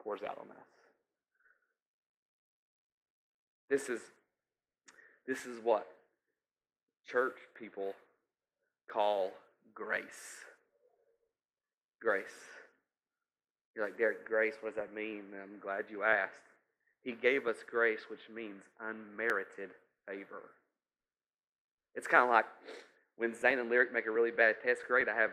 pours 0.06 0.22
out 0.22 0.38
on 0.40 0.52
us. 0.52 0.68
This 3.70 3.90
is 3.90 4.00
this 5.28 5.46
is 5.46 5.60
what 5.64 5.88
church 7.10 7.38
people 7.60 7.94
call 8.88 9.32
grace. 9.74 10.46
Grace. 12.00 12.26
You're 13.76 13.86
like, 13.86 13.98
Derek, 13.98 14.26
grace, 14.26 14.54
what 14.62 14.76
does 14.76 14.86
that 14.86 14.94
mean? 14.96 15.24
I'm 15.42 15.60
glad 15.60 15.86
you 15.90 16.04
asked. 16.04 16.36
He 17.04 17.14
gave 17.14 17.48
us 17.48 17.58
grace, 17.70 18.02
which 18.10 18.22
means 18.34 18.62
unmerited 18.80 19.72
favor. 20.08 20.52
It's 21.96 22.08
kind 22.08 22.24
of 22.24 22.30
like 22.30 22.46
when 23.18 23.34
Zane 23.34 23.60
and 23.60 23.70
Lyric 23.70 23.92
make 23.92 24.06
a 24.06 24.12
really 24.12 24.32
bad 24.32 24.56
test 24.64 24.82
grade, 24.88 25.10
I 25.10 25.16
have 25.16 25.32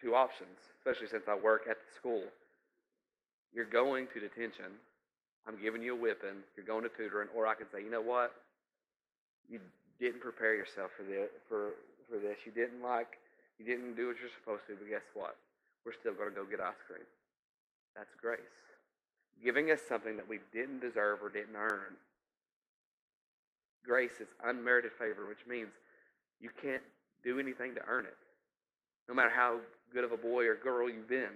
two 0.00 0.14
options, 0.14 0.58
especially 0.78 1.06
since 1.08 1.24
I 1.28 1.34
work 1.34 1.62
at 1.70 1.76
the 1.76 1.94
school. 1.94 2.24
You're 3.54 3.68
going 3.68 4.06
to 4.14 4.20
detention. 4.20 4.78
I'm 5.46 5.60
giving 5.60 5.82
you 5.82 5.94
a 5.94 6.00
whipping. 6.00 6.44
You're 6.56 6.66
going 6.66 6.82
to 6.84 6.90
tutoring. 6.90 7.28
Or 7.34 7.46
I 7.46 7.54
can 7.54 7.66
say, 7.72 7.82
you 7.82 7.90
know 7.90 8.02
what? 8.02 8.32
You 9.48 9.58
didn't 9.98 10.20
prepare 10.20 10.54
yourself 10.54 10.90
for 10.96 11.02
this. 11.02 11.30
For, 11.48 11.74
for 12.08 12.18
this. 12.18 12.38
You 12.46 12.52
didn't 12.52 12.82
like, 12.82 13.18
you 13.58 13.64
didn't 13.64 13.96
do 13.96 14.08
what 14.08 14.16
you're 14.20 14.32
supposed 14.38 14.66
to, 14.68 14.76
but 14.76 14.88
guess 14.88 15.06
what? 15.14 15.36
We're 15.84 15.96
still 15.98 16.14
going 16.14 16.30
to 16.30 16.34
go 16.34 16.44
get 16.44 16.60
ice 16.60 16.78
cream. 16.86 17.06
That's 17.96 18.14
grace. 18.20 18.38
Giving 19.42 19.70
us 19.70 19.80
something 19.88 20.16
that 20.16 20.28
we 20.28 20.38
didn't 20.52 20.80
deserve 20.80 21.22
or 21.22 21.30
didn't 21.30 21.56
earn. 21.56 21.96
Grace 23.84 24.20
is 24.20 24.28
unmerited 24.44 24.92
favor, 24.98 25.26
which 25.26 25.46
means 25.48 25.70
you 26.40 26.50
can't 26.62 26.82
do 27.24 27.40
anything 27.40 27.74
to 27.74 27.80
earn 27.88 28.04
it. 28.04 28.16
No 29.08 29.14
matter 29.14 29.30
how 29.30 29.58
good 29.92 30.04
of 30.04 30.12
a 30.12 30.16
boy 30.16 30.46
or 30.46 30.54
girl 30.54 30.88
you've 30.88 31.08
been. 31.08 31.34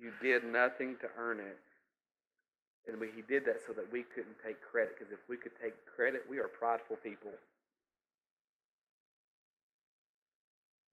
You 0.00 0.12
did 0.22 0.44
nothing 0.44 0.96
to 1.02 1.08
earn 1.18 1.40
it. 1.40 1.58
And 2.88 2.98
we, 2.98 3.08
he 3.14 3.20
did 3.20 3.44
that 3.44 3.60
so 3.66 3.74
that 3.74 3.92
we 3.92 4.02
couldn't 4.02 4.40
take 4.44 4.56
credit. 4.62 4.96
Because 4.98 5.12
if 5.12 5.20
we 5.28 5.36
could 5.36 5.52
take 5.62 5.74
credit, 5.84 6.24
we 6.28 6.38
are 6.38 6.48
prideful 6.48 6.96
people. 6.96 7.30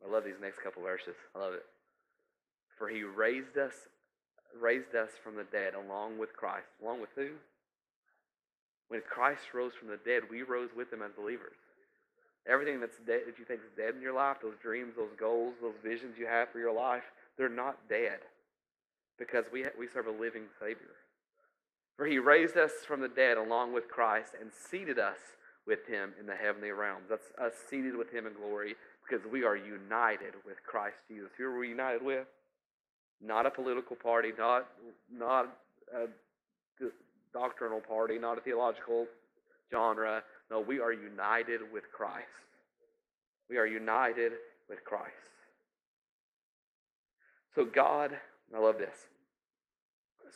I 0.05 0.11
love 0.11 0.25
these 0.25 0.39
next 0.41 0.59
couple 0.61 0.83
verses. 0.83 1.15
I 1.33 1.39
love 1.39 1.53
it. 1.53 1.65
For 2.77 2.89
he 2.89 3.03
raised 3.03 3.57
us, 3.57 3.73
raised 4.59 4.93
us 4.93 5.09
from 5.23 5.35
the 5.35 5.45
dead 5.45 5.73
along 5.73 6.19
with 6.19 6.35
Christ. 6.35 6.67
Along 6.83 6.99
with 6.99 7.09
who? 7.15 7.29
When 8.89 9.01
Christ 9.09 9.41
rose 9.53 9.71
from 9.73 9.87
the 9.87 9.99
dead, 10.05 10.23
we 10.29 10.43
rose 10.43 10.69
with 10.75 10.91
him 10.91 11.01
as 11.01 11.11
believers. 11.17 11.55
Everything 12.47 12.79
that's 12.79 12.97
dead 13.07 13.21
that 13.27 13.39
you 13.39 13.45
think 13.45 13.61
is 13.61 13.75
dead 13.75 13.95
in 13.95 14.01
your 14.01 14.13
life, 14.13 14.37
those 14.41 14.55
dreams, 14.61 14.93
those 14.95 15.15
goals, 15.19 15.55
those 15.61 15.75
visions 15.83 16.15
you 16.17 16.27
have 16.27 16.49
for 16.49 16.59
your 16.59 16.73
life, 16.73 17.03
they're 17.37 17.49
not 17.49 17.77
dead 17.89 18.19
because 19.17 19.45
we, 19.51 19.65
we 19.77 19.87
serve 19.87 20.07
a 20.07 20.11
living 20.11 20.43
Savior. 20.59 20.95
For 21.97 22.05
he 22.05 22.19
raised 22.19 22.57
us 22.57 22.71
from 22.87 23.01
the 23.01 23.07
dead 23.07 23.37
along 23.37 23.73
with 23.73 23.89
Christ 23.89 24.33
and 24.39 24.51
seated 24.51 24.99
us 24.99 25.17
with 25.65 25.85
him 25.87 26.13
in 26.19 26.25
the 26.25 26.35
heavenly 26.35 26.71
realms. 26.71 27.05
That's 27.09 27.31
us 27.41 27.53
seated 27.69 27.95
with 27.95 28.11
him 28.11 28.27
in 28.27 28.33
glory 28.33 28.75
because 29.07 29.25
we 29.29 29.43
are 29.43 29.55
united 29.55 30.33
with 30.45 30.57
Christ 30.65 30.97
Jesus. 31.07 31.29
Who 31.37 31.45
are 31.45 31.59
we 31.59 31.69
united 31.69 32.03
with? 32.03 32.27
Not 33.21 33.45
a 33.45 33.49
political 33.49 33.95
party, 33.95 34.31
not, 34.37 34.67
not 35.11 35.57
a 35.93 36.07
doctrinal 37.33 37.81
party, 37.81 38.19
not 38.19 38.37
a 38.37 38.41
theological 38.41 39.07
genre. 39.71 40.23
No, 40.51 40.59
we 40.59 40.79
are 40.79 40.93
united 40.93 41.61
with 41.73 41.83
Christ. 41.91 42.27
We 43.49 43.57
are 43.57 43.65
united 43.65 44.33
with 44.69 44.83
Christ. 44.83 45.13
So 47.55 47.65
God 47.65 48.11
I 48.55 48.59
love 48.59 48.77
this. 48.77 49.07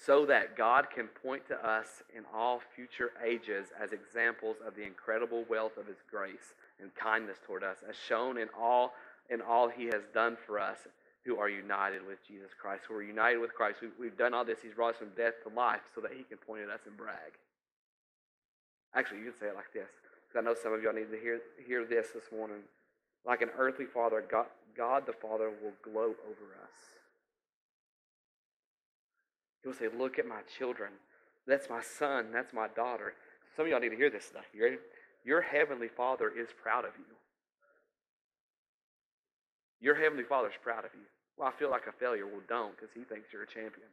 So 0.06 0.26
that 0.26 0.58
God 0.58 0.88
can 0.94 1.08
point 1.08 1.48
to 1.50 1.56
us 1.56 2.02
in 2.16 2.24
all 2.34 2.62
future 2.76 3.12
ages 3.24 3.68
as 3.82 3.92
examples 3.92 4.58
of 4.66 4.76
the 4.76 4.84
incredible 4.84 5.46
wealth 5.50 5.78
of 5.78 5.88
His 5.88 5.98
grace 6.10 6.56
and 6.82 6.94
kindness 6.96 7.38
toward 7.46 7.64
us, 7.64 7.78
as 7.88 7.96
shown 7.96 8.38
in 8.38 8.48
all 8.60 8.94
in 9.30 9.42
all 9.42 9.70
He 9.70 9.86
has 9.86 10.04
done 10.14 10.38
for 10.46 10.60
us 10.60 10.78
who 11.24 11.38
are 11.38 11.50
united 11.50 12.06
with 12.06 12.18
Jesus 12.28 12.50
Christ. 12.60 12.84
Who 12.88 12.96
are 12.96 13.04
united 13.04 13.38
with 13.38 13.54
Christ. 13.54 13.80
We, 14.00 14.08
have 14.08 14.18
done 14.18 14.34
all 14.34 14.44
this. 14.44 14.60
He's 14.62 14.74
brought 14.74 14.96
us 14.96 15.00
from 15.00 15.12
death 15.16 15.34
to 15.48 15.54
life 15.54 15.82
so 15.94 16.02
that 16.02 16.12
He 16.18 16.24
can 16.24 16.38
point 16.38 16.64
at 16.64 16.70
us 16.70 16.82
and 16.88 16.98
brag. 16.98 17.38
Actually, 18.96 19.20
you 19.20 19.32
can 19.32 19.40
say 19.40 19.48
it 19.48 19.56
like 19.56 19.72
this, 19.74 19.90
I 20.36 20.42
know 20.42 20.56
some 20.56 20.74
of 20.74 20.82
y'all 20.82 20.94
need 20.94 21.12
to 21.12 21.20
hear 21.20 21.40
hear 21.66 21.86
this 21.86 22.08
this 22.14 22.32
morning. 22.32 22.64
Like 23.26 23.42
an 23.42 23.50
earthly 23.58 23.86
father, 23.86 24.24
God, 24.30 24.48
God 24.76 25.06
the 25.06 25.14
Father 25.14 25.50
will 25.50 25.74
gloat 25.84 26.18
over 26.26 26.56
us. 26.64 27.01
He'll 29.64 29.74
say, 29.74 29.88
Look 29.96 30.20
at 30.20 30.28
my 30.28 30.42
children. 30.58 30.92
That's 31.48 31.70
my 31.70 31.82
son. 31.82 32.28
That's 32.32 32.54
my 32.54 32.68
daughter. 32.68 33.14
Some 33.56 33.66
of 33.66 33.72
y'all 33.72 33.80
need 33.80 33.90
to 33.90 33.96
hear 33.96 34.10
this 34.10 34.26
stuff. 34.26 34.46
You 34.54 34.64
ready? 34.64 34.78
Your 35.24 35.42
heavenly 35.42 35.88
father 35.88 36.30
is 36.30 36.50
proud 36.62 36.86
of 36.86 36.92
you. 36.98 37.06
Your 39.80 39.96
heavenly 39.96 40.24
father 40.24 40.48
is 40.48 40.54
proud 40.62 40.86
of 40.86 40.92
you. 40.94 41.06
Well, 41.38 41.48
I 41.48 41.58
feel 41.58 41.70
like 41.70 41.88
a 41.88 41.92
failure. 41.92 42.26
Well, 42.26 42.42
don't, 42.48 42.76
because 42.76 42.94
he 42.94 43.04
thinks 43.04 43.34
you're 43.34 43.44
a 43.44 43.48
champion. 43.48 43.90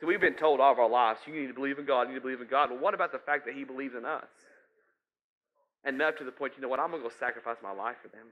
So 0.00 0.06
we've 0.06 0.20
been 0.20 0.38
told 0.38 0.60
all 0.60 0.72
of 0.72 0.78
our 0.78 0.88
lives, 0.88 1.20
you 1.26 1.34
need 1.34 1.48
to 1.48 1.54
believe 1.54 1.78
in 1.78 1.84
God, 1.84 2.02
you 2.02 2.14
need 2.14 2.22
to 2.22 2.26
believe 2.26 2.40
in 2.40 2.46
God. 2.46 2.70
Well, 2.70 2.78
what 2.78 2.94
about 2.94 3.10
the 3.10 3.18
fact 3.18 3.44
that 3.46 3.54
he 3.54 3.64
believes 3.64 3.94
in 3.98 4.04
us? 4.04 4.30
And 5.84 5.96
Enough 5.96 6.16
to 6.18 6.24
the 6.24 6.30
point, 6.30 6.52
you 6.56 6.62
know 6.62 6.68
what, 6.68 6.78
I'm 6.78 6.90
going 6.90 7.02
to 7.02 7.08
go 7.08 7.14
sacrifice 7.18 7.56
my 7.62 7.72
life 7.72 7.96
for 8.02 8.08
them. 8.08 8.26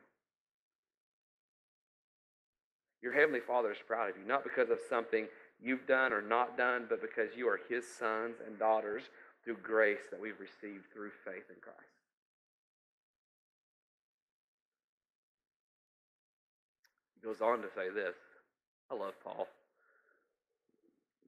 Your 3.02 3.12
heavenly 3.12 3.40
father 3.40 3.72
is 3.72 3.78
proud 3.86 4.10
of 4.10 4.16
you, 4.16 4.26
not 4.26 4.44
because 4.44 4.70
of 4.70 4.78
something 4.88 5.26
you've 5.62 5.86
done 5.86 6.12
or 6.12 6.22
not 6.22 6.56
done, 6.56 6.86
but 6.88 7.00
because 7.00 7.36
you 7.36 7.48
are 7.48 7.60
his 7.68 7.84
sons 7.86 8.36
and 8.46 8.58
daughters 8.58 9.04
through 9.44 9.58
grace 9.62 10.00
that 10.10 10.20
we've 10.20 10.40
received 10.40 10.84
through 10.92 11.10
faith 11.24 11.44
in 11.48 11.56
Christ. 11.60 11.80
He 17.14 17.26
goes 17.26 17.40
on 17.40 17.62
to 17.62 17.68
say 17.74 17.90
this. 17.94 18.16
I 18.90 18.94
love 18.94 19.14
Paul. 19.22 19.48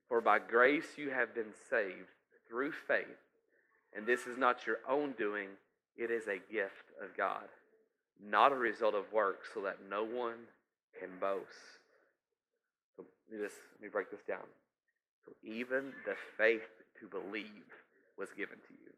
For 0.09 0.21
by 0.21 0.39
grace 0.39 0.97
you 0.97 1.11
have 1.11 1.35
been 1.35 1.53
saved 1.69 2.09
through 2.49 2.73
faith, 2.73 3.07
and 3.95 4.07
this 4.07 4.27
is 4.27 4.39
not 4.39 4.67
your 4.67 4.79
own 4.89 5.15
doing, 5.19 5.49
it 5.97 6.11
is 6.11 6.29
a 6.29 6.53
gift 6.53 6.93
of 7.03 7.17
God, 7.17 7.45
not 8.25 8.53
a 8.53 8.57
result 8.57 8.95
of 8.95 9.13
works, 9.13 9.49
so 9.53 9.61
that 9.63 9.79
no 9.89 10.05
one 10.05 10.47
can 10.99 11.11
boast. 11.21 11.78
Let 13.31 13.41
me, 13.41 13.45
just, 13.45 13.57
let 13.77 13.83
me 13.83 13.89
break 13.89 14.11
this 14.11 14.23
down. 14.27 14.47
So 15.25 15.33
even 15.43 15.93
the 16.07 16.15
faith 16.37 16.63
to 17.01 17.07
believe 17.07 17.69
was 18.17 18.31
given 18.37 18.57
to 18.57 18.73
you. 18.73 18.93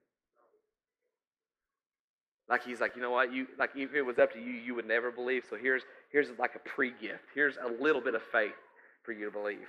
Like 2.48 2.64
he's 2.64 2.80
like, 2.80 2.96
you 2.96 3.02
know 3.02 3.12
what? 3.12 3.32
You 3.32 3.46
like 3.58 3.70
if 3.76 3.94
it 3.94 4.02
was 4.02 4.18
up 4.18 4.32
to 4.32 4.40
you, 4.40 4.50
you 4.50 4.74
would 4.74 4.86
never 4.86 5.12
believe. 5.12 5.44
So 5.48 5.56
here's 5.56 5.82
here's 6.10 6.26
like 6.36 6.56
a 6.56 6.68
pre-gift. 6.68 7.22
Here's 7.32 7.56
a 7.56 7.82
little 7.82 8.00
bit 8.02 8.16
of 8.16 8.22
faith 8.32 8.58
for 9.04 9.12
you 9.12 9.26
to 9.26 9.30
believe. 9.30 9.68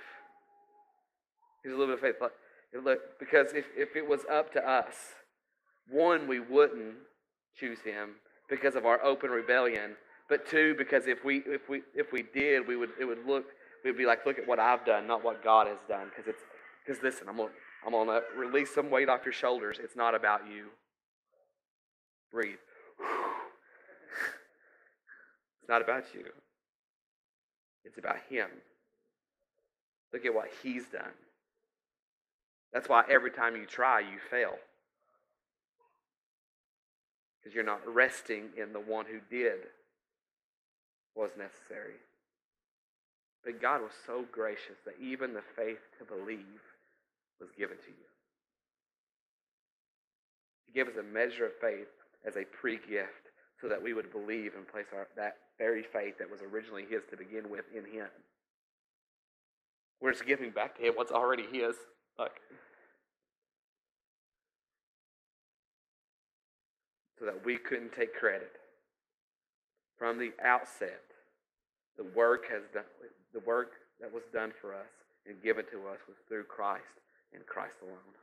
Here's 1.62 1.74
a 1.74 1.78
little 1.78 1.94
bit 1.94 2.02
of 2.02 2.18
faith. 2.18 2.30
Look, 2.84 3.20
because 3.20 3.52
if, 3.52 3.66
if 3.76 3.94
it 3.94 4.06
was 4.06 4.20
up 4.30 4.52
to 4.54 4.68
us, 4.68 4.94
one, 5.88 6.26
we 6.26 6.40
wouldn't 6.40 6.94
choose 7.54 7.78
him 7.80 8.16
because 8.48 8.74
of 8.74 8.84
our 8.84 9.02
open 9.04 9.30
rebellion. 9.30 9.92
But 10.28 10.48
two, 10.48 10.74
because 10.76 11.06
if 11.06 11.24
we 11.24 11.42
if 11.46 11.68
we 11.68 11.82
if 11.94 12.12
we 12.12 12.24
did, 12.34 12.66
we 12.66 12.76
would 12.76 12.90
it 12.98 13.04
would 13.04 13.24
look 13.26 13.44
we'd 13.84 13.96
be 13.96 14.06
like, 14.06 14.24
look 14.26 14.38
at 14.38 14.46
what 14.46 14.58
I've 14.58 14.84
done, 14.84 15.06
not 15.06 15.24
what 15.24 15.42
God 15.42 15.66
has 15.66 15.78
done. 15.88 16.08
Because 16.08 16.28
it's 16.28 16.42
because 16.84 17.02
listen, 17.02 17.28
I'm 17.28 17.36
gonna 17.36 17.50
I'm 17.86 17.92
gonna 17.92 18.20
release 18.36 18.74
some 18.74 18.90
weight 18.90 19.08
off 19.08 19.24
your 19.24 19.32
shoulders. 19.32 19.78
It's 19.82 19.96
not 19.96 20.14
about 20.14 20.42
you. 20.48 20.66
Breathe. 22.30 22.56
It's 25.60 25.68
not 25.68 25.80
about 25.80 26.06
you. 26.12 26.24
It's 27.84 27.96
about 27.96 28.16
Him. 28.28 28.48
Look 30.12 30.26
at 30.26 30.34
what 30.34 30.48
He's 30.60 30.86
done. 30.86 31.14
That's 32.72 32.88
why 32.88 33.04
every 33.08 33.30
time 33.30 33.54
you 33.54 33.64
try, 33.64 34.00
you 34.00 34.18
fail. 34.28 34.56
Because 37.38 37.54
you're 37.54 37.64
not 37.64 37.80
resting 37.86 38.48
in 38.56 38.72
the 38.72 38.80
one 38.80 39.04
who 39.06 39.20
did 39.30 39.60
what 41.14 41.30
was 41.30 41.38
necessary. 41.38 41.94
But 43.44 43.60
God 43.60 43.82
was 43.82 43.92
so 44.06 44.24
gracious 44.30 44.78
that 44.84 44.94
even 45.00 45.34
the 45.34 45.42
faith 45.56 45.80
to 45.98 46.04
believe 46.04 46.62
was 47.40 47.50
given 47.58 47.76
to 47.76 47.90
you. 47.90 48.08
He 50.66 50.72
gave 50.72 50.88
us 50.88 50.98
a 50.98 51.02
measure 51.02 51.46
of 51.46 51.52
faith 51.60 51.88
as 52.24 52.36
a 52.36 52.44
pre 52.44 52.76
gift 52.76 53.30
so 53.60 53.68
that 53.68 53.82
we 53.82 53.94
would 53.94 54.12
believe 54.12 54.52
and 54.56 54.66
place 54.66 54.86
our, 54.94 55.08
that 55.16 55.36
very 55.58 55.82
faith 55.82 56.18
that 56.18 56.30
was 56.30 56.40
originally 56.40 56.84
His 56.88 57.02
to 57.10 57.16
begin 57.16 57.50
with 57.50 57.64
in 57.74 57.84
Him. 57.84 58.06
We're 60.00 60.12
just 60.12 60.26
giving 60.26 60.50
back 60.50 60.76
to 60.78 60.82
Him 60.82 60.94
what's 60.94 61.12
already 61.12 61.44
His. 61.52 61.76
Look. 62.18 62.32
So 67.18 67.26
that 67.26 67.44
we 67.44 67.56
couldn't 67.56 67.92
take 67.92 68.14
credit. 68.14 68.52
From 69.96 70.18
the 70.18 70.32
outset, 70.44 71.02
the 71.96 72.02
work 72.02 72.46
has 72.50 72.62
done 72.74 72.82
the 73.32 73.40
work 73.40 73.72
that 74.00 74.12
was 74.12 74.22
done 74.32 74.52
for 74.60 74.74
us 74.74 74.90
and 75.26 75.42
given 75.42 75.64
to 75.70 75.88
us 75.88 75.98
was 76.08 76.16
through 76.28 76.44
Christ 76.44 77.00
and 77.32 77.46
Christ 77.46 77.76
alone. 77.82 78.16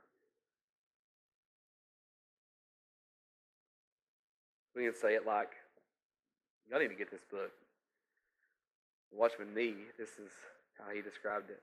We 4.75 4.85
can 4.85 4.95
say 4.95 5.15
it 5.15 5.25
like, 5.25 5.51
y'all 6.69 6.79
need 6.79 6.89
to 6.89 6.95
get 6.95 7.11
this 7.11 7.25
book. 7.29 7.51
Watchman 9.11 9.53
Nee, 9.55 9.75
this 9.97 10.09
is 10.21 10.31
how 10.77 10.93
he 10.93 11.01
described 11.01 11.49
it. 11.49 11.61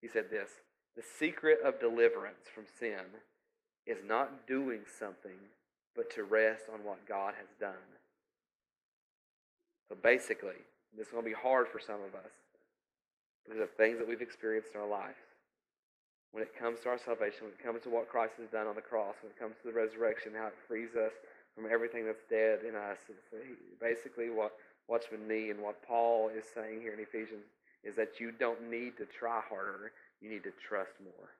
He 0.00 0.08
said 0.08 0.30
this 0.30 0.50
The 0.96 1.02
secret 1.02 1.58
of 1.64 1.78
deliverance 1.78 2.48
from 2.52 2.64
sin 2.80 3.04
is 3.86 3.98
not 4.06 4.46
doing 4.46 4.80
something, 4.98 5.38
but 5.94 6.10
to 6.14 6.24
rest 6.24 6.64
on 6.72 6.84
what 6.84 7.06
God 7.06 7.34
has 7.36 7.48
done. 7.60 7.86
So 9.88 9.96
basically, 10.02 10.60
this 10.96 11.06
is 11.06 11.12
going 11.12 11.24
to 11.24 11.30
be 11.30 11.36
hard 11.36 11.68
for 11.68 11.80
some 11.80 12.00
of 12.02 12.14
us 12.14 12.32
of 13.56 13.70
things 13.80 13.98
that 13.98 14.06
we've 14.06 14.20
experienced 14.20 14.74
in 14.74 14.80
our 14.80 14.88
life. 14.88 15.16
When 16.32 16.42
it 16.42 16.52
comes 16.52 16.80
to 16.84 16.90
our 16.90 16.98
salvation, 17.00 17.48
when 17.48 17.56
it 17.56 17.64
comes 17.64 17.82
to 17.84 17.90
what 17.90 18.08
Christ 18.08 18.34
has 18.36 18.52
done 18.52 18.66
on 18.66 18.76
the 18.76 18.84
cross, 18.84 19.16
when 19.22 19.32
it 19.32 19.40
comes 19.40 19.56
to 19.62 19.72
the 19.72 19.72
resurrection, 19.72 20.36
how 20.36 20.48
it 20.48 20.58
frees 20.68 20.92
us 20.94 21.12
from 21.56 21.64
everything 21.64 22.04
that's 22.04 22.28
dead 22.28 22.60
in 22.68 22.76
us, 22.76 22.98
it's 23.08 23.24
basically 23.80 24.28
what 24.28 24.52
Watchman 24.88 25.26
Nee 25.26 25.48
and 25.48 25.60
what 25.60 25.80
Paul 25.82 26.28
is 26.28 26.44
saying 26.54 26.82
here 26.82 26.92
in 26.92 27.00
Ephesians 27.00 27.48
is 27.82 27.96
that 27.96 28.20
you 28.20 28.30
don't 28.30 28.68
need 28.70 28.96
to 28.98 29.06
try 29.06 29.40
harder, 29.48 29.92
you 30.20 30.28
need 30.28 30.44
to 30.44 30.52
trust 30.68 30.92
more. 31.00 31.30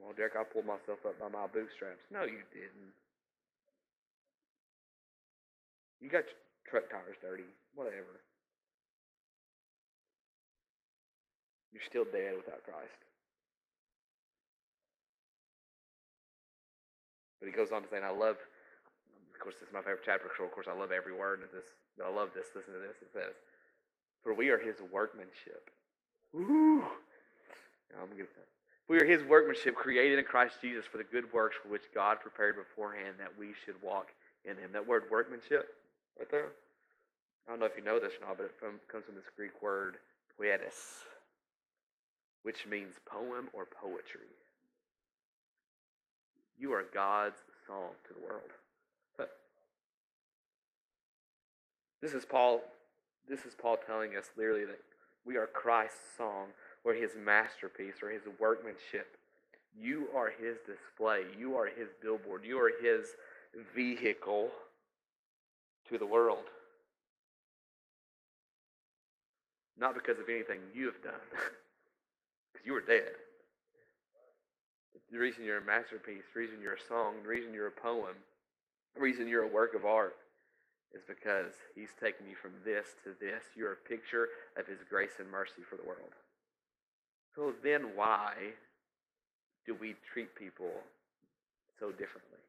Well, 0.00 0.14
Derek, 0.16 0.34
I 0.38 0.44
pulled 0.44 0.66
myself 0.66 1.04
up 1.04 1.18
by 1.20 1.28
my 1.28 1.46
bootstraps. 1.46 2.06
No, 2.10 2.22
you 2.22 2.42
didn't. 2.54 2.94
You 6.00 6.08
got 6.08 6.24
your 6.24 6.40
truck 6.66 6.88
tires 6.88 7.16
dirty, 7.20 7.44
whatever. 7.74 8.20
You're 11.72 11.82
still 11.86 12.04
dead 12.04 12.34
without 12.36 12.62
Christ. 12.64 12.98
But 17.40 17.48
he 17.48 17.52
goes 17.52 17.72
on 17.72 17.82
to 17.82 17.88
say, 17.88 17.96
and 17.96 18.04
I 18.04 18.10
love, 18.10 18.36
of 18.36 19.40
course, 19.40 19.54
this 19.58 19.68
is 19.68 19.72
my 19.72 19.80
favorite 19.80 20.04
chapter. 20.04 20.28
So 20.36 20.44
of 20.44 20.52
course, 20.52 20.66
I 20.68 20.76
love 20.76 20.92
every 20.92 21.16
word 21.16 21.42
of 21.42 21.50
this. 21.52 21.64
I 22.04 22.10
love 22.12 22.30
this. 22.34 22.46
Listen 22.54 22.74
to 22.74 22.80
this. 22.80 22.96
It 23.00 23.08
says, 23.12 23.34
"For 24.22 24.34
we 24.34 24.50
are 24.50 24.58
His 24.58 24.80
workmanship." 24.92 25.70
Ooh, 26.34 26.84
I'm 28.00 28.10
gonna. 28.10 28.28
We 28.88 29.00
are 29.00 29.04
His 29.04 29.22
workmanship, 29.24 29.74
created 29.74 30.18
in 30.18 30.24
Christ 30.24 30.60
Jesus 30.60 30.84
for 30.84 30.98
the 30.98 31.04
good 31.04 31.32
works 31.32 31.56
for 31.62 31.68
which 31.68 31.92
God 31.94 32.20
prepared 32.20 32.56
beforehand 32.56 33.16
that 33.18 33.36
we 33.38 33.54
should 33.64 33.80
walk 33.82 34.12
in 34.44 34.56
Him. 34.56 34.72
That 34.72 34.86
word 34.86 35.04
workmanship, 35.10 35.76
right 36.18 36.30
there. 36.30 36.52
I 37.46 37.52
don't 37.52 37.60
know 37.60 37.66
if 37.66 37.76
you 37.76 37.84
know 37.84 37.98
this 37.98 38.12
or 38.20 38.26
not, 38.26 38.36
but 38.36 38.44
it 38.44 38.54
from, 38.58 38.80
comes 38.90 39.04
from 39.04 39.14
this 39.14 39.30
Greek 39.36 39.62
word 39.62 39.96
poietis, 40.38 41.04
which 42.42 42.66
means 42.70 42.94
poem 43.06 43.48
or 43.52 43.66
poetry. 43.66 44.30
You 46.58 46.72
are 46.72 46.84
God's 46.94 47.38
song 47.66 47.90
to 48.06 48.14
the 48.14 48.20
world. 48.20 48.50
This 52.00 52.14
is 52.14 52.24
Paul. 52.24 52.62
This 53.28 53.44
is 53.44 53.54
Paul 53.54 53.76
telling 53.86 54.16
us 54.16 54.30
literally 54.36 54.64
that 54.64 54.80
we 55.26 55.36
are 55.36 55.46
Christ's 55.46 55.98
song, 56.16 56.46
or 56.82 56.94
His 56.94 57.10
masterpiece, 57.22 57.96
or 58.02 58.08
His 58.08 58.22
workmanship. 58.38 59.16
You 59.78 60.08
are 60.16 60.30
His 60.30 60.56
display. 60.66 61.24
You 61.38 61.56
are 61.56 61.66
His 61.66 61.88
billboard. 62.02 62.42
You 62.44 62.58
are 62.58 62.70
His 62.82 63.06
vehicle 63.74 64.48
to 65.90 65.98
the 65.98 66.06
world. 66.06 66.44
Not 69.80 69.94
because 69.94 70.18
of 70.20 70.28
anything 70.28 70.60
you 70.74 70.86
have 70.86 71.02
done, 71.02 71.24
because 72.52 72.66
you 72.66 72.74
were 72.74 72.84
dead. 72.84 73.16
The 75.10 75.18
reason 75.18 75.44
you're 75.44 75.58
a 75.58 75.64
masterpiece, 75.64 76.22
the 76.32 76.40
reason 76.40 76.58
you're 76.62 76.74
a 76.74 76.88
song, 76.88 77.14
the 77.22 77.28
reason 77.28 77.54
you're 77.54 77.66
a 77.66 77.72
poem, 77.72 78.14
the 78.94 79.00
reason 79.00 79.26
you're 79.26 79.42
a 79.44 79.48
work 79.48 79.74
of 79.74 79.84
art 79.84 80.16
is 80.92 81.02
because 81.06 81.54
He's 81.74 81.90
taken 81.98 82.26
you 82.28 82.36
from 82.36 82.52
this 82.64 82.94
to 83.04 83.14
this. 83.18 83.42
You're 83.56 83.72
a 83.72 83.88
picture 83.88 84.28
of 84.56 84.66
His 84.66 84.78
grace 84.88 85.18
and 85.18 85.30
mercy 85.30 85.62
for 85.68 85.76
the 85.76 85.82
world. 85.82 86.12
So 87.34 87.54
then, 87.62 87.96
why 87.96 88.34
do 89.66 89.74
we 89.74 89.94
treat 90.12 90.34
people 90.34 90.72
so 91.78 91.90
differently? 91.90 92.42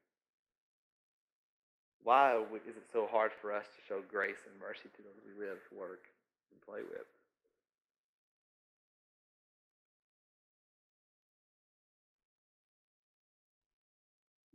Why 2.03 2.35
is 2.35 2.75
it 2.75 2.89
so 2.91 3.07
hard 3.09 3.31
for 3.41 3.53
us 3.53 3.65
to 3.65 3.79
show 3.87 4.01
grace 4.09 4.41
and 4.49 4.59
mercy 4.59 4.89
to 4.97 5.01
those 5.01 5.21
we 5.21 5.37
live, 5.37 5.59
work, 5.71 6.09
and 6.51 6.59
play 6.65 6.81
with? 6.81 7.05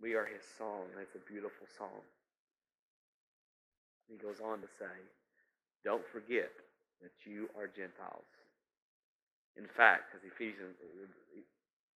We 0.07 0.15
are 0.15 0.23
his 0.23 0.47
song. 0.55 0.87
It's 1.03 1.19
a 1.19 1.25
beautiful 1.27 1.67
song. 1.67 1.99
He 4.07 4.15
goes 4.15 4.39
on 4.39 4.63
to 4.63 4.71
say, 4.79 4.95
Don't 5.83 6.07
forget 6.15 6.55
that 7.03 7.11
you 7.27 7.51
are 7.59 7.67
Gentiles. 7.67 8.31
In 9.59 9.67
fact, 9.67 10.15
because 10.15 10.23
Ephesians, 10.23 10.79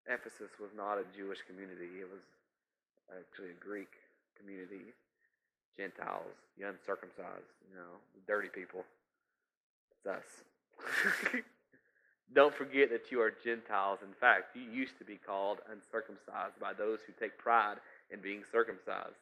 Ephesus 0.10 0.50
was 0.58 0.74
not 0.74 0.98
a 0.98 1.06
Jewish 1.14 1.46
community, 1.46 2.02
it 2.02 2.10
was 2.10 2.26
actually 3.14 3.54
a 3.54 3.60
Greek 3.62 3.94
community. 4.34 4.90
Gentiles, 5.78 6.34
the 6.58 6.66
uncircumcised, 6.66 7.54
you 7.70 7.78
know, 7.78 7.94
the 8.18 8.26
dirty 8.26 8.50
people. 8.50 8.90
It's 9.94 10.10
us. 10.10 10.30
Don't 12.34 12.54
forget 12.54 12.90
that 12.90 13.14
you 13.14 13.22
are 13.22 13.32
Gentiles. 13.32 14.00
In 14.02 14.14
fact, 14.18 14.58
you 14.58 14.66
used 14.66 14.98
to 14.98 15.06
be 15.06 15.18
called 15.18 15.60
uncircumcised 15.70 16.60
by 16.60 16.74
those 16.74 17.00
who 17.06 17.14
take 17.14 17.38
pride 17.38 17.78
and 18.12 18.22
being 18.22 18.44
circumcised. 18.52 19.16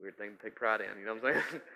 Weird 0.00 0.16
thing 0.16 0.30
to 0.36 0.42
take 0.42 0.54
pride 0.56 0.80
in, 0.80 0.98
you 0.98 1.06
know 1.06 1.14
what 1.14 1.24
I'm 1.26 1.34
saying? 1.34 1.60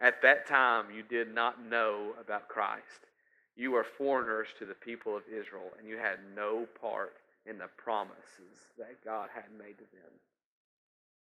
At 0.00 0.22
that 0.22 0.46
time, 0.46 0.86
you 0.94 1.02
did 1.02 1.34
not 1.34 1.62
know 1.68 2.14
about 2.18 2.48
Christ. 2.48 3.06
You 3.54 3.72
were 3.72 3.84
foreigners 3.84 4.48
to 4.58 4.64
the 4.64 4.74
people 4.74 5.14
of 5.14 5.22
Israel, 5.28 5.70
and 5.78 5.86
you 5.86 5.98
had 5.98 6.18
no 6.34 6.66
part 6.80 7.16
in 7.44 7.58
the 7.58 7.68
promises 7.76 8.72
that 8.78 9.04
God 9.04 9.28
had 9.34 9.44
made 9.58 9.76
to 9.76 9.84
them. 9.92 10.10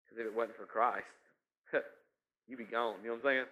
Because 0.04 0.20
if 0.20 0.26
it 0.26 0.36
wasn't 0.36 0.56
for 0.56 0.66
Christ, 0.66 1.06
you'd 2.48 2.58
be 2.58 2.64
gone. 2.64 2.96
You 3.02 3.08
know 3.08 3.14
what 3.14 3.30
I'm 3.30 3.36
saying? 3.36 3.44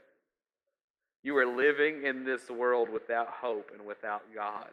You 1.25 1.35
were 1.35 1.47
living 1.47 2.05
in 2.05 2.25
this 2.25 2.49
world 2.49 2.89
without 2.89 3.29
hope 3.29 3.73
and 3.77 3.85
without 3.85 4.23
God. 4.33 4.71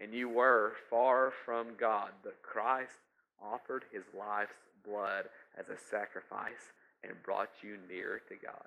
And 0.00 0.14
you 0.14 0.28
were 0.28 0.72
far 0.88 1.30
from 1.44 1.68
God, 1.78 2.10
but 2.24 2.42
Christ 2.42 2.98
offered 3.42 3.84
his 3.92 4.04
life's 4.18 4.52
blood 4.84 5.26
as 5.58 5.68
a 5.68 5.78
sacrifice 5.90 6.72
and 7.04 7.22
brought 7.22 7.50
you 7.62 7.76
near 7.88 8.22
to 8.28 8.34
God. 8.34 8.66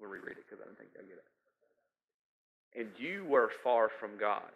We'll 0.00 0.10
reread 0.10 0.38
it 0.38 0.44
because 0.48 0.62
I 0.62 0.66
don't 0.66 0.78
think 0.78 0.90
you'll 0.94 1.04
get 1.04 1.18
it. 1.18 1.24
And 2.76 2.88
you 2.98 3.24
were 3.24 3.50
far 3.62 3.88
from 3.88 4.18
God, 4.18 4.50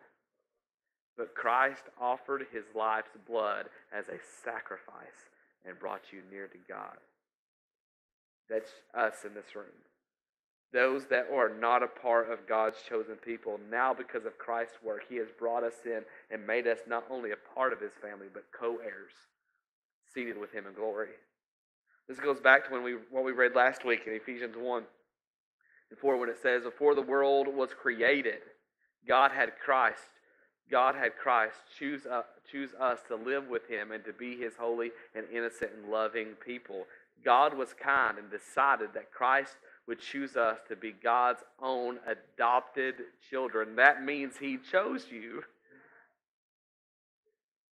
but 1.16 1.34
Christ 1.34 1.84
offered 2.00 2.46
his 2.52 2.64
life's 2.74 3.16
blood 3.28 3.66
as 3.92 4.08
a 4.08 4.18
sacrifice 4.44 5.28
and 5.66 5.78
brought 5.78 6.12
you 6.12 6.20
near 6.30 6.48
to 6.48 6.58
God. 6.68 6.96
That's 8.48 8.70
us 8.94 9.24
in 9.24 9.34
this 9.34 9.54
room. 9.54 9.66
Those 10.72 11.06
that 11.06 11.26
are 11.32 11.48
not 11.48 11.82
a 11.82 11.86
part 11.86 12.30
of 12.30 12.46
God's 12.46 12.76
chosen 12.86 13.16
people, 13.16 13.58
now 13.70 13.94
because 13.94 14.26
of 14.26 14.36
Christ's 14.36 14.76
work, 14.84 15.02
He 15.08 15.16
has 15.16 15.28
brought 15.38 15.64
us 15.64 15.86
in 15.86 16.02
and 16.30 16.46
made 16.46 16.66
us 16.66 16.80
not 16.86 17.04
only 17.10 17.30
a 17.30 17.54
part 17.54 17.72
of 17.72 17.80
His 17.80 17.92
family, 18.02 18.26
but 18.32 18.44
co 18.52 18.76
heirs, 18.84 19.12
seated 20.12 20.38
with 20.38 20.52
Him 20.52 20.66
in 20.66 20.74
glory. 20.74 21.08
This 22.06 22.20
goes 22.20 22.40
back 22.40 22.66
to 22.66 22.72
when 22.72 22.82
we, 22.82 22.96
what 23.10 23.24
we 23.24 23.32
read 23.32 23.54
last 23.54 23.84
week 23.84 24.02
in 24.06 24.12
Ephesians 24.12 24.56
1 24.58 24.82
and 25.90 25.98
4 25.98 26.16
when 26.18 26.28
it 26.28 26.38
says, 26.42 26.64
Before 26.64 26.94
the 26.94 27.02
world 27.02 27.48
was 27.48 27.70
created, 27.72 28.40
God 29.06 29.30
had 29.32 29.52
Christ. 29.62 30.00
God 30.70 30.94
had 30.94 31.16
Christ 31.16 31.56
choose, 31.78 32.04
uh, 32.04 32.22
choose 32.50 32.74
us 32.78 32.98
to 33.08 33.16
live 33.16 33.48
with 33.48 33.68
Him 33.68 33.92
and 33.92 34.04
to 34.04 34.12
be 34.12 34.36
His 34.36 34.54
holy 34.58 34.90
and 35.14 35.24
innocent 35.32 35.70
and 35.76 35.90
loving 35.90 36.28
people. 36.44 36.84
God 37.24 37.56
was 37.56 37.74
kind 37.74 38.18
and 38.18 38.30
decided 38.30 38.90
that 38.94 39.12
Christ 39.12 39.56
would 39.88 40.00
choose 40.00 40.36
us 40.36 40.58
to 40.68 40.76
be 40.76 40.92
God's 40.92 41.42
own 41.60 41.98
adopted 42.06 42.96
children. 43.30 43.76
That 43.76 44.04
means 44.04 44.34
He 44.38 44.58
chose 44.70 45.06
you. 45.10 45.42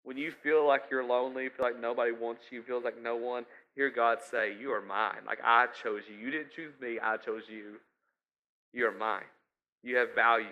When 0.05 0.17
you 0.17 0.33
feel 0.43 0.67
like 0.67 0.85
you're 0.91 1.05
lonely, 1.05 1.49
feel 1.49 1.67
like 1.67 1.81
nobody 1.81 2.13
wants 2.13 2.43
you, 2.51 2.63
feels 2.63 2.85
like 2.85 3.03
no 3.03 3.17
one, 3.17 3.47
hear 3.75 3.91
God 3.91 4.19
say, 4.31 4.55
You 4.59 4.73
are 4.73 4.83
mine. 4.83 5.25
Like 5.27 5.41
I 5.43 5.67
chose 5.83 6.03
you. 6.09 6.17
You 6.17 6.31
didn't 6.31 6.53
choose 6.55 6.75
me, 6.81 6.99
I 7.03 7.17
chose 7.17 7.43
you. 7.49 7.81
You 8.73 8.87
are 8.87 8.93
mine. 8.93 9.25
You 9.83 9.97
have 9.97 10.15
value. 10.15 10.47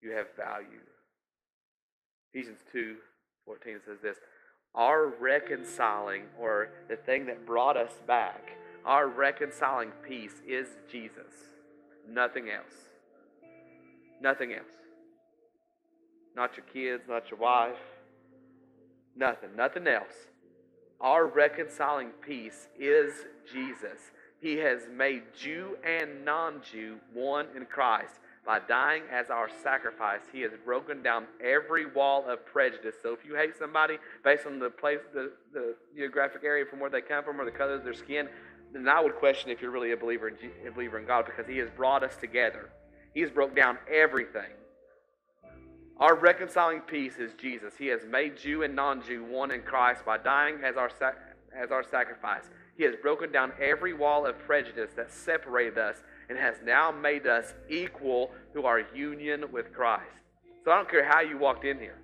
You 0.00 0.12
have 0.12 0.26
value. 0.36 0.66
Ephesians 2.32 2.58
2 2.72 2.96
14 3.44 3.80
says 3.86 3.98
this 4.02 4.16
Our 4.74 5.08
reconciling, 5.20 6.22
or 6.38 6.68
the 6.88 6.96
thing 6.96 7.26
that 7.26 7.44
brought 7.44 7.76
us 7.76 7.92
back, 8.06 8.50
our 8.84 9.08
reconciling 9.08 9.92
peace 10.06 10.42
is 10.46 10.66
Jesus. 10.90 11.32
Nothing 12.08 12.48
else. 12.50 12.74
Nothing 14.20 14.52
else. 14.52 14.64
Not 16.34 16.56
your 16.56 16.66
kids, 16.72 17.04
not 17.08 17.30
your 17.30 17.38
wife. 17.38 17.76
Nothing. 19.16 19.50
Nothing 19.56 19.86
else. 19.86 20.14
Our 21.00 21.26
reconciling 21.26 22.10
peace 22.24 22.68
is 22.78 23.12
Jesus. 23.52 24.12
He 24.40 24.56
has 24.56 24.82
made 24.92 25.22
Jew 25.38 25.76
and 25.84 26.24
non 26.24 26.62
Jew 26.70 26.96
one 27.12 27.46
in 27.56 27.66
Christ. 27.66 28.14
By 28.44 28.58
dying 28.58 29.04
as 29.12 29.30
our 29.30 29.48
sacrifice, 29.62 30.22
He 30.32 30.40
has 30.40 30.50
broken 30.64 31.00
down 31.00 31.26
every 31.40 31.86
wall 31.86 32.28
of 32.28 32.44
prejudice. 32.44 32.96
So 33.00 33.12
if 33.12 33.24
you 33.24 33.36
hate 33.36 33.56
somebody 33.56 33.98
based 34.24 34.46
on 34.46 34.58
the 34.58 34.68
place, 34.68 34.98
the, 35.14 35.30
the 35.52 35.76
geographic 35.96 36.42
area 36.44 36.64
from 36.68 36.80
where 36.80 36.90
they 36.90 37.02
come 37.02 37.22
from, 37.22 37.40
or 37.40 37.44
the 37.44 37.52
color 37.52 37.74
of 37.74 37.84
their 37.84 37.94
skin, 37.94 38.28
then 38.72 38.88
I 38.88 39.00
would 39.00 39.16
question 39.16 39.50
if 39.50 39.60
you're 39.60 39.70
really 39.70 39.92
a 39.92 39.96
believer 39.96 40.28
in, 40.28 40.36
a 40.66 40.70
believer 40.70 40.98
in 40.98 41.06
God 41.06 41.26
because 41.26 41.46
He 41.46 41.58
has 41.58 41.70
brought 41.70 42.02
us 42.02 42.16
together. 42.16 42.70
He 43.14 43.20
has 43.20 43.30
broke 43.30 43.54
down 43.54 43.78
everything. 43.90 44.50
Our 45.98 46.16
reconciling 46.16 46.80
peace 46.80 47.16
is 47.18 47.32
Jesus. 47.34 47.74
He 47.78 47.86
has 47.88 48.00
made 48.06 48.36
Jew 48.36 48.62
and 48.62 48.74
non-Jew 48.74 49.24
one 49.24 49.50
in 49.50 49.62
Christ 49.62 50.04
by 50.04 50.18
dying 50.18 50.60
as 50.64 50.76
our 50.76 50.90
as 51.54 51.70
our 51.70 51.84
sacrifice. 51.84 52.44
He 52.76 52.84
has 52.84 52.94
broken 52.96 53.30
down 53.30 53.52
every 53.60 53.92
wall 53.92 54.26
of 54.26 54.38
prejudice 54.38 54.90
that 54.96 55.12
separated 55.12 55.78
us 55.78 56.02
and 56.28 56.38
has 56.38 56.56
now 56.64 56.90
made 56.90 57.26
us 57.26 57.54
equal 57.68 58.30
through 58.52 58.64
our 58.64 58.80
union 58.94 59.44
with 59.52 59.72
Christ. 59.72 60.08
So 60.64 60.70
I 60.70 60.76
don't 60.76 60.90
care 60.90 61.04
how 61.06 61.20
you 61.20 61.36
walked 61.36 61.64
in 61.64 61.78
here, 61.78 61.98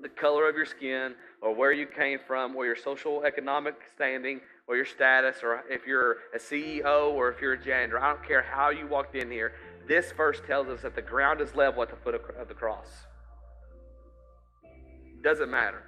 the 0.00 0.08
color 0.08 0.48
of 0.48 0.56
your 0.56 0.64
skin, 0.64 1.14
or 1.42 1.54
where 1.54 1.72
you 1.72 1.86
came 1.86 2.20
from, 2.26 2.56
or 2.56 2.64
your 2.64 2.76
social 2.76 3.24
economic 3.24 3.74
standing, 3.94 4.40
or 4.68 4.76
your 4.76 4.84
status, 4.86 5.38
or 5.42 5.64
if 5.68 5.86
you're 5.86 6.18
a 6.34 6.38
CEO 6.38 7.12
or 7.12 7.30
if 7.30 7.40
you're 7.40 7.54
a 7.54 7.62
janitor. 7.62 7.98
I 7.98 8.12
don't 8.12 8.26
care 8.26 8.42
how 8.42 8.70
you 8.70 8.86
walked 8.86 9.16
in 9.16 9.30
here. 9.30 9.52
This 9.88 10.12
verse 10.12 10.40
tells 10.46 10.68
us 10.68 10.82
that 10.82 10.94
the 10.94 11.02
ground 11.02 11.40
is 11.40 11.54
level 11.56 11.82
at 11.82 11.90
the 11.90 11.96
foot 11.96 12.14
of 12.14 12.48
the 12.48 12.54
cross. 12.54 12.86
Doesn't 15.22 15.50
matter. 15.50 15.82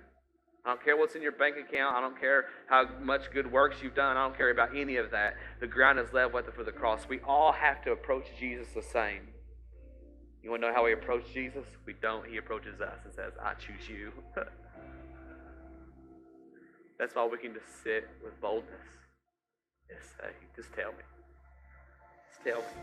I 0.64 0.70
don't 0.70 0.82
care 0.82 0.96
what's 0.96 1.14
in 1.14 1.22
your 1.22 1.32
bank 1.32 1.56
account. 1.56 1.94
I 1.94 2.00
don't 2.00 2.18
care 2.18 2.46
how 2.66 2.88
much 3.00 3.30
good 3.32 3.50
works 3.50 3.76
you've 3.82 3.94
done. 3.94 4.16
I 4.16 4.24
don't 4.24 4.36
care 4.36 4.50
about 4.50 4.76
any 4.76 4.96
of 4.96 5.10
that. 5.10 5.34
The 5.60 5.66
ground 5.66 5.98
is 5.98 6.12
level 6.12 6.38
at 6.38 6.46
the 6.46 6.52
foot 6.52 6.60
of 6.60 6.66
the 6.66 6.72
cross. 6.72 7.06
We 7.08 7.20
all 7.20 7.52
have 7.52 7.82
to 7.84 7.92
approach 7.92 8.26
Jesus 8.40 8.68
the 8.74 8.82
same. 8.82 9.28
You 10.42 10.50
want 10.50 10.62
to 10.62 10.68
know 10.68 10.74
how 10.74 10.84
we 10.84 10.92
approach 10.92 11.24
Jesus? 11.32 11.66
We 11.86 11.94
don't. 12.00 12.26
He 12.28 12.38
approaches 12.38 12.80
us 12.80 12.98
and 13.04 13.14
says, 13.14 13.32
I 13.42 13.54
choose 13.54 13.88
you. 13.88 14.12
That's 16.98 17.14
why 17.14 17.26
we 17.26 17.38
can 17.38 17.52
just 17.52 17.82
sit 17.82 18.08
with 18.22 18.40
boldness 18.40 18.86
and 19.90 19.98
say, 20.18 20.30
just 20.54 20.72
tell 20.74 20.92
me. 20.92 21.04
Just 22.30 22.44
tell 22.44 22.58
me. 22.58 22.82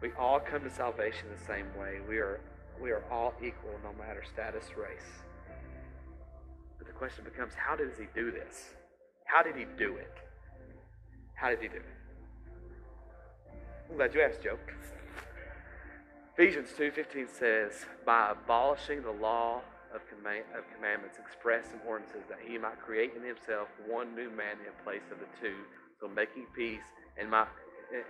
We 0.00 0.12
all 0.18 0.40
come 0.40 0.62
to 0.62 0.70
salvation 0.70 1.26
the 1.30 1.44
same 1.46 1.66
way. 1.78 1.98
We 2.08 2.18
are, 2.18 2.40
we 2.80 2.90
are 2.90 3.02
all 3.10 3.34
equal 3.42 3.74
no 3.82 3.92
matter 3.98 4.22
status, 4.32 4.64
race. 4.76 5.22
But 6.78 6.86
the 6.86 6.92
question 6.92 7.24
becomes, 7.24 7.52
how 7.54 7.76
does 7.76 7.98
he 7.98 8.06
do 8.14 8.30
this? 8.30 8.70
How 9.24 9.42
did 9.42 9.56
he 9.56 9.66
do 9.76 9.96
it? 9.96 10.14
How 11.34 11.50
did 11.50 11.60
he 11.60 11.68
do 11.68 11.76
it? 11.76 11.84
I'm 13.90 13.96
glad 13.96 14.14
you 14.14 14.22
asked, 14.22 14.42
Joe. 14.42 14.58
Ephesians 16.36 16.68
2.15 16.78 17.28
says, 17.28 17.86
by 18.06 18.30
abolishing 18.30 19.02
the 19.02 19.10
law 19.10 19.60
of, 19.94 20.00
command, 20.08 20.44
of 20.56 20.64
commandments 20.74 21.18
expressed 21.18 21.72
in 21.72 21.80
ordinances, 21.86 22.22
that 22.28 22.38
he 22.44 22.58
might 22.58 22.80
create 22.80 23.12
in 23.16 23.22
himself 23.22 23.68
one 23.86 24.14
new 24.14 24.30
man 24.30 24.60
in 24.60 24.72
place 24.84 25.04
of 25.10 25.18
the 25.18 25.30
two, 25.40 25.54
so 26.00 26.08
making 26.08 26.46
peace 26.54 26.84
and 27.18 27.30
might 27.30 27.48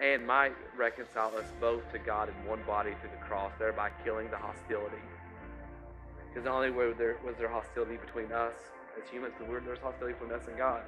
and 0.02 0.26
might 0.26 0.52
reconcile 0.76 1.34
us 1.36 1.46
both 1.60 1.90
to 1.92 1.98
God 1.98 2.28
in 2.28 2.48
one 2.48 2.60
body 2.66 2.90
through 3.00 3.10
the 3.10 3.24
cross, 3.24 3.52
thereby 3.58 3.90
killing 4.04 4.28
the 4.30 4.36
hostility. 4.36 4.98
Because 6.28 6.44
not 6.44 6.56
only 6.56 6.70
was 6.70 6.96
there, 6.98 7.16
was 7.24 7.36
there 7.38 7.48
hostility 7.48 7.96
between 7.96 8.32
us 8.32 8.54
as 9.00 9.08
humans, 9.08 9.34
but 9.38 9.46
there's 9.64 9.78
hostility 9.78 10.14
between 10.18 10.32
us 10.32 10.46
and 10.48 10.58
God. 10.58 10.82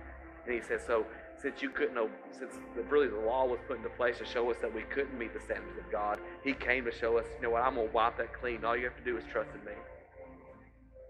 And 0.45 0.55
he 0.55 0.61
says, 0.61 0.81
so 0.87 1.07
since 1.41 1.63
you 1.63 1.71
couldn't, 1.71 1.97
since 2.37 2.55
the, 2.75 2.83
really 2.83 3.09
the 3.09 3.17
law 3.17 3.47
was 3.47 3.61
put 3.69 3.77
into 3.77 3.91
place 3.91 4.19
to 4.19 4.25
show 4.25 4.51
us 4.51 4.57
that 4.61 4.75
we 4.75 4.83
couldn't 4.83 5.17
meet 5.17 5.33
the 5.33 5.41
standards 5.41 5.79
of 5.79 5.91
God, 5.91 6.19
he 6.43 6.53
came 6.53 6.85
to 6.85 6.93
show 6.93 7.17
us, 7.19 7.27
you 7.37 7.43
know 7.43 7.51
what, 7.51 7.63
I'm 7.63 7.77
going 7.77 7.89
to 7.89 7.95
wipe 7.95 8.17
that 8.19 8.33
clean. 8.33 8.65
All 8.65 8.77
you 8.77 8.85
have 8.85 8.97
to 8.97 9.05
do 9.05 9.17
is 9.17 9.25
trust 9.31 9.51
in 9.55 9.65
me. 9.65 9.73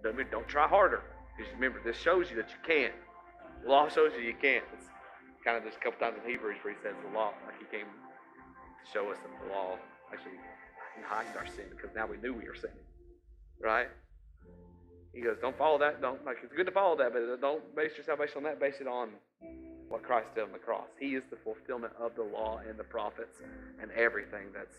Don't, 0.03 0.31
don't 0.31 0.49
try 0.49 0.67
harder. 0.67 1.03
Because 1.37 1.53
remember, 1.55 1.81
this 1.85 1.97
shows 1.97 2.31
you 2.31 2.37
that 2.37 2.51
you 2.51 2.61
can't. 2.67 2.95
The 3.63 3.69
law 3.69 3.89
shows 3.89 4.13
you 4.17 4.23
you 4.23 4.35
can't. 4.41 4.65
It's 4.73 4.89
kind 5.45 5.57
of 5.57 5.65
just 5.65 5.77
a 5.77 5.81
couple 5.81 6.01
times 6.01 6.19
in 6.23 6.31
Hebrews 6.31 6.57
where 6.63 6.75
he 6.75 6.81
says 6.83 6.95
the 7.05 7.17
law, 7.17 7.33
like 7.47 7.59
he 7.59 7.67
came 7.71 7.87
to 7.87 8.85
show 8.93 9.11
us 9.11 9.19
that 9.19 9.33
the 9.47 9.53
law 9.53 9.77
actually 10.13 10.37
heightened 11.05 11.37
our 11.37 11.47
sin 11.47 11.67
because 11.71 11.91
now 11.95 12.07
we 12.07 12.17
knew 12.19 12.35
we 12.35 12.45
were 12.45 12.55
sinning. 12.55 12.85
Right? 13.63 13.89
He 15.13 15.21
goes, 15.21 15.37
don't 15.41 15.57
follow 15.59 15.79
that. 15.79 16.01
Don't 16.01 16.25
like 16.25 16.39
it's 16.43 16.55
good 16.55 16.67
to 16.67 16.73
follow 16.73 16.97
that, 16.97 17.13
but 17.13 17.41
don't 17.41 17.75
base 17.75 17.93
your 17.97 18.05
salvation 18.05 18.39
on 18.39 18.43
that. 18.45 18.61
Base 18.61 18.77
it 18.81 18.87
on 18.87 19.11
what 19.89 20.03
Christ 20.03 20.29
did 20.35 20.45
on 20.45 20.53
the 20.53 20.59
cross. 20.59 20.87
He 21.01 21.17
is 21.17 21.25
the 21.31 21.37
fulfillment 21.43 21.93
of 21.99 22.15
the 22.15 22.23
law 22.23 22.61
and 22.69 22.79
the 22.79 22.85
prophets 22.85 23.43
and 23.83 23.91
everything 23.93 24.53
that's 24.55 24.77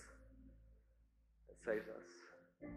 that 1.50 1.58
saves 1.66 1.88
us 1.90 2.70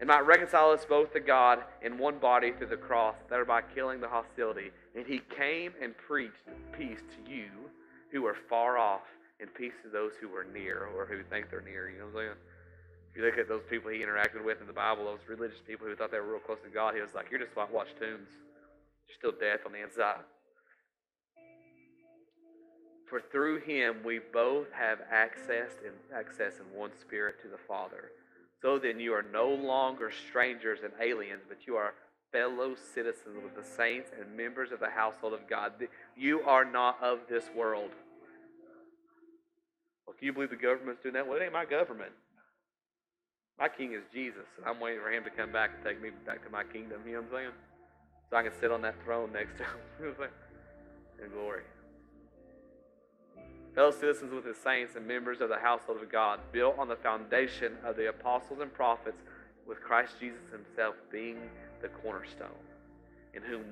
and 0.00 0.08
might 0.08 0.26
reconcile 0.26 0.70
us 0.70 0.84
both 0.84 1.12
to 1.12 1.20
God 1.20 1.60
in 1.82 1.98
one 1.98 2.18
body 2.18 2.52
through 2.52 2.68
the 2.68 2.76
cross, 2.76 3.16
thereby 3.30 3.62
killing 3.74 4.00
the 4.00 4.08
hostility. 4.08 4.70
And 4.94 5.06
he 5.06 5.20
came 5.36 5.72
and 5.82 5.96
preached 5.96 6.44
peace 6.76 7.00
to 7.00 7.32
you 7.32 7.48
who 8.12 8.26
are 8.26 8.36
far 8.48 8.78
off, 8.78 9.02
and 9.40 9.52
peace 9.54 9.72
to 9.82 9.90
those 9.90 10.12
who 10.20 10.34
are 10.34 10.44
near 10.44 10.88
or 10.96 11.06
who 11.06 11.22
think 11.28 11.50
they're 11.50 11.60
near. 11.60 11.90
You 11.90 11.98
know 11.98 12.04
what 12.06 12.20
I'm 12.20 12.26
saying? 12.26 12.38
If 13.10 13.16
you 13.16 13.24
look 13.24 13.38
at 13.38 13.48
those 13.48 13.62
people 13.68 13.90
he 13.90 13.98
interacted 13.98 14.44
with 14.44 14.60
in 14.60 14.66
the 14.66 14.72
Bible, 14.72 15.04
those 15.04 15.24
religious 15.28 15.60
people 15.66 15.86
who 15.86 15.94
thought 15.94 16.10
they 16.10 16.20
were 16.20 16.32
real 16.32 16.40
close 16.40 16.60
to 16.64 16.70
God, 16.70 16.94
he 16.94 17.00
was 17.00 17.14
like, 17.14 17.30
You're 17.30 17.40
just 17.40 17.56
like 17.56 17.72
watch 17.72 17.88
tombs. 18.00 18.28
There's 19.06 19.18
still 19.18 19.32
death 19.32 19.60
on 19.66 19.72
the 19.72 19.82
inside. 19.82 20.24
For 23.08 23.20
through 23.20 23.60
him 23.60 23.98
we 24.04 24.20
both 24.32 24.66
have 24.72 24.98
access 25.10 25.78
in 25.84 25.92
access 26.14 26.58
in 26.58 26.66
one 26.76 26.90
spirit 27.00 27.40
to 27.42 27.48
the 27.48 27.58
Father. 27.68 28.10
So 28.66 28.80
then 28.80 28.98
you 28.98 29.12
are 29.12 29.24
no 29.32 29.48
longer 29.48 30.10
strangers 30.28 30.80
and 30.82 30.92
aliens, 31.00 31.42
but 31.48 31.68
you 31.68 31.76
are 31.76 31.94
fellow 32.32 32.74
citizens 32.74 33.38
with 33.40 33.54
the 33.54 33.62
saints 33.62 34.10
and 34.18 34.36
members 34.36 34.72
of 34.72 34.80
the 34.80 34.90
household 34.90 35.34
of 35.34 35.48
God. 35.48 35.74
You 36.16 36.40
are 36.40 36.64
not 36.64 37.00
of 37.00 37.20
this 37.28 37.44
world. 37.54 37.92
Well, 40.04 40.16
can 40.18 40.26
you 40.26 40.32
believe 40.32 40.50
the 40.50 40.56
government's 40.56 41.00
doing 41.00 41.14
that? 41.14 41.28
Well, 41.28 41.36
it 41.36 41.44
ain't 41.44 41.52
my 41.52 41.64
government. 41.64 42.10
My 43.56 43.68
king 43.68 43.92
is 43.92 44.02
Jesus, 44.12 44.46
and 44.56 44.66
I'm 44.66 44.80
waiting 44.80 45.00
for 45.00 45.12
him 45.12 45.22
to 45.22 45.30
come 45.30 45.52
back 45.52 45.70
and 45.76 45.84
take 45.84 46.02
me 46.02 46.10
back 46.26 46.42
to 46.44 46.50
my 46.50 46.64
kingdom. 46.64 47.02
You 47.06 47.12
know 47.12 47.18
what 47.20 47.38
I'm 47.38 47.44
saying? 47.44 47.50
So 48.30 48.36
I 48.36 48.42
can 48.42 48.52
sit 48.60 48.72
on 48.72 48.82
that 48.82 48.96
throne 49.04 49.30
next 49.32 49.58
to 49.58 49.62
him 49.62 50.16
in 51.24 51.30
glory. 51.30 51.62
Fellow 53.76 53.90
citizens 53.90 54.32
with 54.32 54.46
his 54.46 54.56
saints 54.56 54.96
and 54.96 55.06
members 55.06 55.42
of 55.42 55.50
the 55.50 55.58
household 55.58 56.02
of 56.02 56.10
God, 56.10 56.40
built 56.50 56.78
on 56.78 56.88
the 56.88 56.96
foundation 56.96 57.74
of 57.84 57.94
the 57.94 58.08
apostles 58.08 58.60
and 58.62 58.72
prophets, 58.72 59.18
with 59.68 59.82
Christ 59.82 60.14
Jesus 60.18 60.40
himself 60.50 60.94
being 61.12 61.36
the 61.82 61.88
cornerstone, 61.88 62.48
in 63.34 63.42
whom, 63.42 63.64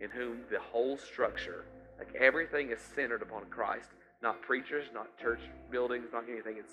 in 0.00 0.08
whom 0.08 0.38
the 0.50 0.58
whole 0.58 0.96
structure, 0.96 1.66
like 1.98 2.14
everything 2.18 2.70
is 2.70 2.78
centered 2.94 3.20
upon 3.20 3.44
Christ, 3.50 3.90
not 4.22 4.40
preachers, 4.40 4.86
not 4.94 5.18
church 5.18 5.40
buildings, 5.70 6.06
not 6.10 6.24
anything. 6.26 6.56
It's 6.58 6.72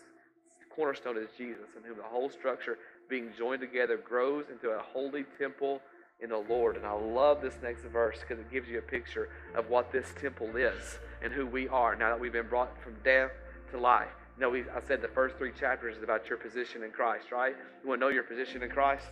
cornerstone 0.74 1.18
is 1.18 1.28
Jesus, 1.38 1.68
in 1.76 1.84
whom 1.84 1.98
the 1.98 2.04
whole 2.04 2.30
structure, 2.30 2.78
being 3.10 3.32
joined 3.38 3.60
together, 3.60 3.98
grows 3.98 4.46
into 4.50 4.70
a 4.70 4.80
holy 4.80 5.26
temple 5.38 5.82
in 6.22 6.30
the 6.30 6.38
Lord. 6.38 6.78
And 6.78 6.86
I 6.86 6.94
love 6.94 7.42
this 7.42 7.56
next 7.62 7.84
verse 7.84 8.20
because 8.22 8.40
it 8.40 8.50
gives 8.50 8.70
you 8.70 8.78
a 8.80 8.82
picture 8.82 9.28
of 9.56 9.70
what 9.70 9.92
this 9.92 10.08
temple 10.22 10.56
is 10.56 11.00
and 11.24 11.34
who 11.34 11.46
we 11.46 11.68
are 11.68 11.96
now 11.96 12.10
that 12.10 12.20
we've 12.20 12.34
been 12.34 12.48
brought 12.48 12.82
from 12.84 12.96
death 13.04 13.32
to 13.72 13.80
life. 13.80 14.10
Know, 14.40 14.52
we, 14.52 14.62
I 14.70 14.82
said 14.88 15.02
the 15.02 15.08
first 15.08 15.36
three 15.38 15.52
chapters 15.52 15.98
is 15.98 16.04
about 16.04 16.30
your 16.30 16.38
position 16.38 16.84
in 16.84 16.92
Christ, 16.92 17.32
right? 17.32 17.56
You 17.82 17.90
want 17.90 18.02
to 18.02 18.06
know 18.06 18.12
your 18.12 18.24
position 18.24 18.62
in 18.62 18.70
Christ? 18.70 19.08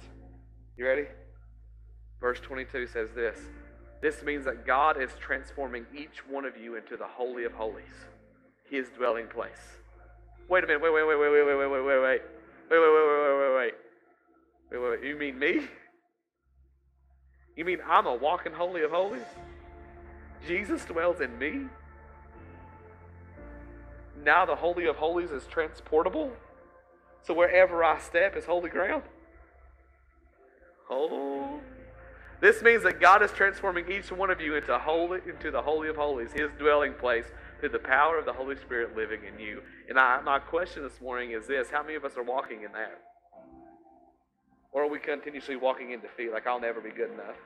You 0.78 0.86
ready? 0.86 1.06
Verse 2.22 2.40
22 2.40 2.88
says 2.88 3.10
this 3.16 3.40
This 4.02 4.22
means 4.24 4.46
that 4.46 4.68
God 4.68 5.02
is 5.02 5.10
transforming 5.20 5.86
each 5.98 6.28
one 6.30 6.46
of 6.46 6.58
you 6.58 6.76
into 6.76 6.96
the 6.96 7.08
Holy 7.08 7.44
of 7.44 7.54
Holies, 7.54 8.06
His 8.70 8.90
dwelling 8.90 9.28
place. 9.28 9.80
Wait 10.48 10.64
a 10.64 10.68
minute. 10.68 10.84
Wait, 10.84 10.94
wait, 10.94 11.08
wait, 11.08 11.20
wait, 11.20 11.32
wait, 11.32 11.46
wait, 11.46 11.58
wait, 11.58 11.70
wait, 11.70 11.72
wait, 11.72 11.86
wait, 11.86 12.02
wait. 12.04 12.22
Wait, 12.70 12.80
wait, 12.80 12.94
wait, 12.94 13.08
wait, 13.08 13.40
wait, 13.40 13.56
wait. 13.56 13.74
Wait, 14.72 14.80
wait, 14.80 14.92
wait. 14.92 15.10
You 15.10 15.16
mean 15.16 15.40
me? 15.40 15.68
You 17.56 17.66
mean 17.66 17.80
I'm 17.88 18.06
a 18.06 18.14
walking 18.14 18.54
holy 18.54 18.84
of 18.84 18.92
holies? 18.92 19.24
Jesus 20.46 20.86
dwells 20.86 21.22
in 21.22 21.38
me? 21.40 21.66
Now 24.26 24.44
the 24.44 24.56
holy 24.56 24.88
of 24.88 24.96
holies 24.96 25.30
is 25.30 25.46
transportable? 25.46 26.32
So 27.22 27.34
wherever 27.34 27.84
I 27.84 28.00
step 28.00 28.36
is 28.36 28.46
holy 28.46 28.72
ground? 28.72 29.04
Oh. 30.90 31.60
This 32.42 32.62
means 32.62 32.84
that 32.84 33.00
God 33.00 33.22
is 33.24 33.32
transforming 33.32 33.90
each 33.90 34.12
one 34.12 34.32
of 34.32 34.42
you 34.42 34.56
into 34.56 34.78
holy 34.78 35.22
into 35.28 35.52
the 35.52 35.62
holy 35.62 35.90
of 35.90 35.96
holies, 35.96 36.32
his 36.34 36.50
dwelling 36.58 36.94
place, 36.94 37.26
through 37.60 37.70
the 37.70 37.80
power 37.80 38.18
of 38.18 38.26
the 38.26 38.34
Holy 38.34 38.56
Spirit 38.56 38.96
living 38.96 39.22
in 39.24 39.40
you. 39.40 39.62
And 39.88 39.98
I, 39.98 40.20
my 40.22 40.40
question 40.40 40.84
this 40.84 41.00
morning 41.00 41.32
is 41.32 41.48
this 41.48 41.70
how 41.70 41.84
many 41.84 41.96
of 41.96 42.04
us 42.04 42.18
are 42.18 42.24
walking 42.24 42.64
in 42.64 42.72
that? 42.74 43.00
Or 44.72 44.84
are 44.84 44.90
we 44.90 45.00
continuously 45.00 45.56
walking 45.56 45.92
in 45.92 46.02
defeat, 46.02 46.34
like 46.34 46.48
I'll 46.48 46.60
never 46.60 46.82
be 46.82 46.90
good 46.90 47.12
enough? 47.12 47.38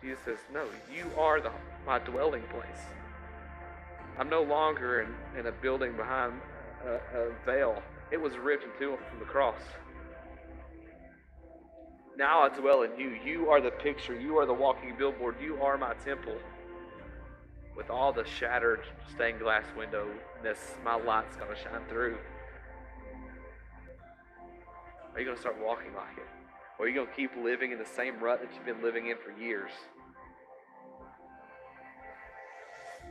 Jesus 0.00 0.18
says, 0.24 0.38
No, 0.52 0.64
you 0.94 1.04
are 1.18 1.40
the, 1.40 1.50
my 1.84 1.98
dwelling 1.98 2.42
place. 2.44 2.86
I'm 4.20 4.28
no 4.28 4.42
longer 4.42 5.00
in, 5.00 5.40
in 5.40 5.46
a 5.46 5.52
building 5.52 5.96
behind 5.96 6.34
a, 6.84 7.18
a 7.18 7.32
veil. 7.46 7.82
It 8.12 8.20
was 8.20 8.36
ripped 8.36 8.64
in 8.64 8.70
two 8.78 8.98
from 9.08 9.18
the 9.18 9.24
cross. 9.24 9.60
Now 12.18 12.42
I 12.42 12.50
dwell 12.50 12.82
in 12.82 12.90
you. 12.98 13.16
You 13.24 13.48
are 13.48 13.62
the 13.62 13.70
picture. 13.70 14.20
You 14.20 14.36
are 14.36 14.44
the 14.44 14.52
walking 14.52 14.94
billboard. 14.98 15.36
You 15.40 15.56
are 15.62 15.78
my 15.78 15.94
temple 16.04 16.36
with 17.74 17.88
all 17.88 18.12
the 18.12 18.26
shattered 18.26 18.82
stained 19.14 19.38
glass 19.38 19.64
window 19.74 20.06
this 20.42 20.74
my 20.84 20.96
light's 20.96 21.36
going 21.36 21.54
to 21.54 21.58
shine 21.58 21.80
through? 21.88 22.18
Are 25.14 25.18
you 25.18 25.24
going 25.24 25.36
to 25.36 25.40
start 25.40 25.56
walking 25.64 25.94
like 25.94 26.18
it? 26.18 26.28
Or 26.78 26.84
are 26.84 26.88
you 26.88 26.94
going 26.94 27.06
to 27.06 27.14
keep 27.14 27.30
living 27.42 27.72
in 27.72 27.78
the 27.78 27.86
same 27.86 28.20
rut 28.20 28.42
that 28.42 28.54
you've 28.54 28.66
been 28.66 28.84
living 28.84 29.06
in 29.06 29.16
for 29.16 29.32
years? 29.42 29.70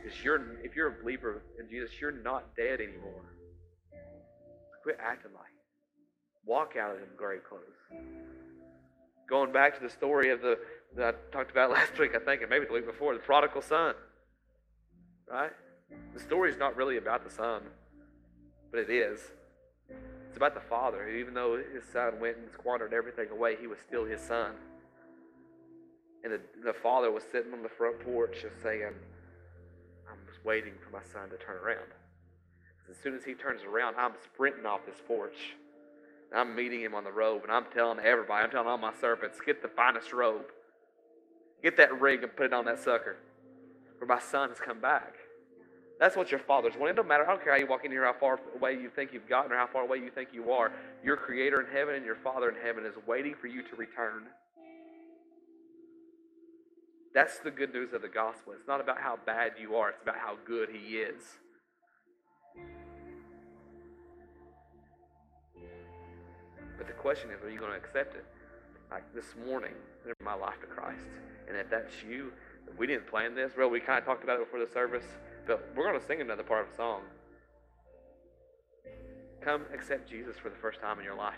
Because 0.02 0.22
you're, 0.24 0.58
if 0.64 0.74
you're 0.74 0.88
a 0.88 1.02
believer 1.02 1.42
in 1.58 1.68
Jesus, 1.68 1.90
you're 2.00 2.10
not 2.10 2.56
dead 2.56 2.80
anymore. 2.80 3.34
Quit 4.82 4.98
acting 5.00 5.32
like. 5.34 5.44
Walk 6.46 6.74
out 6.80 6.92
of 6.92 7.00
them 7.00 7.08
grave 7.16 7.42
clothes. 7.48 8.02
Going 9.28 9.52
back 9.52 9.76
to 9.76 9.82
the 9.82 9.90
story 9.90 10.30
of 10.30 10.40
the 10.40 10.58
that 10.96 11.14
I 11.14 11.32
talked 11.32 11.50
about 11.50 11.70
last 11.78 11.98
week, 11.98 12.12
I 12.14 12.18
think, 12.18 12.40
and 12.40 12.50
maybe 12.50 12.66
the 12.66 12.72
week 12.72 12.86
before, 12.86 13.14
the 13.14 13.20
prodigal 13.20 13.62
son. 13.62 13.94
Right? 15.30 15.52
The 16.14 16.20
story 16.20 16.50
is 16.50 16.58
not 16.58 16.76
really 16.76 16.96
about 16.96 17.24
the 17.24 17.30
son, 17.30 17.62
but 18.70 18.80
it 18.80 18.90
is. 18.90 19.20
It's 20.28 20.36
about 20.36 20.54
the 20.54 20.60
father. 20.60 21.08
Even 21.08 21.34
though 21.34 21.60
his 21.72 21.84
son 21.92 22.20
went 22.20 22.36
and 22.38 22.50
squandered 22.52 22.92
everything 22.92 23.28
away, 23.30 23.56
he 23.60 23.66
was 23.66 23.78
still 23.86 24.04
his 24.04 24.20
son. 24.20 24.52
And 26.22 26.32
the, 26.32 26.40
the 26.64 26.72
father 26.72 27.10
was 27.10 27.24
sitting 27.30 27.52
on 27.52 27.62
the 27.62 27.68
front 27.68 28.00
porch 28.00 28.36
just 28.42 28.62
saying, 28.62 28.92
waiting 30.44 30.74
for 30.84 30.90
my 30.90 31.02
son 31.12 31.30
to 31.30 31.36
turn 31.36 31.56
around. 31.56 31.90
As 32.90 32.96
soon 33.02 33.14
as 33.14 33.24
he 33.24 33.34
turns 33.34 33.62
around, 33.62 33.94
I'm 33.96 34.12
sprinting 34.24 34.66
off 34.66 34.84
this 34.84 35.00
porch. 35.06 35.54
I'm 36.34 36.54
meeting 36.54 36.80
him 36.80 36.94
on 36.94 37.04
the 37.04 37.12
robe, 37.12 37.42
and 37.42 37.52
I'm 37.52 37.66
telling 37.72 37.98
everybody, 38.00 38.44
I'm 38.44 38.50
telling 38.50 38.68
all 38.68 38.78
my 38.78 38.92
servants, 39.00 39.38
get 39.44 39.62
the 39.62 39.68
finest 39.68 40.12
robe. 40.12 40.46
Get 41.62 41.76
that 41.76 42.00
ring 42.00 42.22
and 42.22 42.34
put 42.34 42.46
it 42.46 42.52
on 42.52 42.64
that 42.66 42.78
sucker. 42.78 43.16
For 43.98 44.06
my 44.06 44.18
son 44.18 44.48
has 44.48 44.58
come 44.58 44.80
back. 44.80 45.14
That's 45.98 46.16
what 46.16 46.30
your 46.30 46.40
father's 46.40 46.74
want. 46.76 46.90
It 46.90 46.96
don't 46.96 47.06
matter. 47.06 47.24
I 47.28 47.32
don't 47.32 47.44
care 47.44 47.52
how 47.52 47.58
you 47.58 47.66
walk 47.66 47.84
in 47.84 47.90
here, 47.90 48.04
how 48.04 48.14
far 48.18 48.40
away 48.56 48.72
you 48.72 48.88
think 48.88 49.12
you've 49.12 49.28
gotten, 49.28 49.52
or 49.52 49.56
how 49.56 49.66
far 49.66 49.82
away 49.82 49.98
you 49.98 50.10
think 50.10 50.30
you 50.32 50.50
are. 50.50 50.72
Your 51.04 51.16
creator 51.16 51.60
in 51.60 51.66
heaven 51.70 51.94
and 51.94 52.04
your 52.04 52.14
father 52.14 52.48
in 52.48 52.54
heaven 52.64 52.86
is 52.86 52.94
waiting 53.06 53.34
for 53.38 53.48
you 53.48 53.62
to 53.62 53.76
return. 53.76 54.24
That's 57.12 57.38
the 57.38 57.50
good 57.50 57.72
news 57.72 57.92
of 57.92 58.02
the 58.02 58.08
gospel. 58.08 58.52
It's 58.52 58.68
not 58.68 58.80
about 58.80 59.00
how 59.00 59.18
bad 59.26 59.52
you 59.60 59.74
are, 59.76 59.90
it's 59.90 60.02
about 60.02 60.16
how 60.16 60.36
good 60.46 60.68
he 60.70 60.96
is. 60.96 61.22
But 66.78 66.86
the 66.86 66.94
question 66.94 67.30
is, 67.30 67.42
are 67.42 67.50
you 67.50 67.58
going 67.58 67.72
to 67.72 67.76
accept 67.76 68.14
it? 68.14 68.24
Like 68.90 69.04
this 69.14 69.34
morning, 69.46 69.74
in 70.06 70.14
my 70.24 70.34
life 70.34 70.60
to 70.62 70.66
Christ. 70.66 71.04
And 71.46 71.56
if 71.56 71.68
that's 71.68 71.92
you, 72.08 72.32
we 72.78 72.86
didn't 72.86 73.06
plan 73.06 73.34
this, 73.34 73.52
bro. 73.52 73.68
We 73.68 73.80
kind 73.80 73.98
of 73.98 74.04
talked 74.04 74.24
about 74.24 74.40
it 74.40 74.46
before 74.46 74.64
the 74.64 74.72
service. 74.72 75.04
But 75.46 75.68
we're 75.76 75.84
going 75.84 76.00
to 76.00 76.06
sing 76.06 76.20
another 76.20 76.42
part 76.42 76.64
of 76.64 76.70
the 76.70 76.76
song. 76.76 77.02
Come 79.42 79.64
accept 79.74 80.08
Jesus 80.08 80.36
for 80.36 80.48
the 80.48 80.56
first 80.56 80.80
time 80.80 80.98
in 80.98 81.04
your 81.04 81.16
life. 81.16 81.34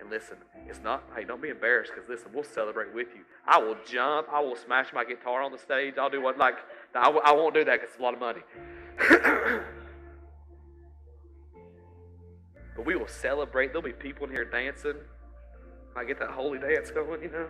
And 0.00 0.10
listen, 0.10 0.36
it's 0.68 0.80
not, 0.82 1.02
hey, 1.16 1.24
don't 1.24 1.42
be 1.42 1.48
embarrassed 1.48 1.92
because 1.94 2.08
listen, 2.08 2.30
we'll 2.32 2.44
celebrate 2.44 2.94
with 2.94 3.08
you. 3.14 3.22
I 3.48 3.58
will 3.58 3.76
jump. 3.86 4.28
I 4.30 4.40
will 4.40 4.56
smash 4.56 4.92
my 4.92 5.04
guitar 5.04 5.42
on 5.42 5.50
the 5.50 5.58
stage. 5.58 5.94
I'll 5.98 6.10
do 6.10 6.20
what, 6.20 6.36
like, 6.36 6.56
I, 6.94 7.08
I 7.08 7.32
won't 7.32 7.54
do 7.54 7.64
that 7.64 7.80
because 7.80 7.88
it's 7.90 7.98
a 7.98 8.02
lot 8.02 8.12
of 8.12 8.20
money. 8.20 8.40
but 12.76 12.84
we 12.84 12.94
will 12.94 13.08
celebrate. 13.08 13.68
There'll 13.68 13.80
be 13.80 13.92
people 13.92 14.26
in 14.26 14.32
here 14.32 14.44
dancing. 14.44 14.96
I 15.96 16.04
get 16.04 16.18
that 16.20 16.30
holy 16.30 16.58
dance 16.58 16.90
going, 16.90 17.22
you 17.22 17.30
know. 17.30 17.46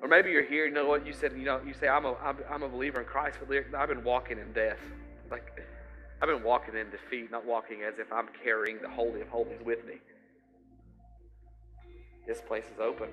Or 0.00 0.08
maybe 0.08 0.30
you're 0.30 0.44
here, 0.44 0.66
you 0.66 0.72
know 0.72 0.86
what, 0.86 1.04
you 1.06 1.12
said, 1.12 1.32
you 1.32 1.44
know, 1.44 1.60
you 1.66 1.74
say, 1.74 1.88
I'm 1.88 2.04
a, 2.04 2.14
I'm 2.50 2.62
a 2.62 2.68
believer 2.68 3.00
in 3.00 3.06
Christ, 3.06 3.38
but 3.40 3.56
I've 3.76 3.88
been 3.88 4.04
walking 4.04 4.38
in 4.38 4.52
death. 4.52 4.78
Like, 5.30 5.66
I've 6.22 6.28
been 6.28 6.44
walking 6.44 6.76
in 6.76 6.90
defeat, 6.90 7.30
not 7.30 7.44
walking 7.44 7.82
as 7.82 7.98
if 7.98 8.12
I'm 8.12 8.28
carrying 8.42 8.80
the 8.80 8.88
Holy 8.88 9.22
of 9.22 9.28
Holies 9.28 9.60
with 9.64 9.84
me. 9.86 9.94
This 12.26 12.40
place 12.40 12.64
is 12.72 12.80
open. 12.80 13.08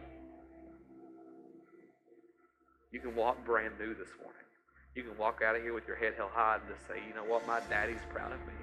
You 2.91 2.99
can 2.99 3.15
walk 3.15 3.43
brand 3.45 3.73
new 3.79 3.93
this 3.93 4.09
morning. 4.21 4.43
You 4.95 5.03
can 5.03 5.17
walk 5.17 5.41
out 5.45 5.55
of 5.55 5.61
here 5.61 5.73
with 5.73 5.87
your 5.87 5.95
head 5.95 6.13
held 6.17 6.31
high 6.31 6.55
and 6.55 6.63
just 6.67 6.85
say, 6.87 6.95
you 7.07 7.15
know 7.15 7.23
what, 7.23 7.47
my 7.47 7.61
daddy's 7.69 8.01
proud 8.09 8.33
of 8.33 8.39
me. 8.39 8.53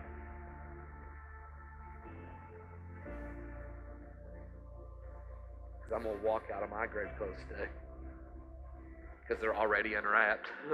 Because 5.80 5.96
I'm 5.96 6.02
going 6.02 6.18
to 6.18 6.26
walk 6.26 6.50
out 6.54 6.62
of 6.62 6.68
my 6.68 6.86
grave 6.86 7.08
clothes 7.16 7.38
today 7.48 7.70
because 9.22 9.40
they're 9.40 9.56
already 9.56 9.94
unwrapped. 9.94 10.48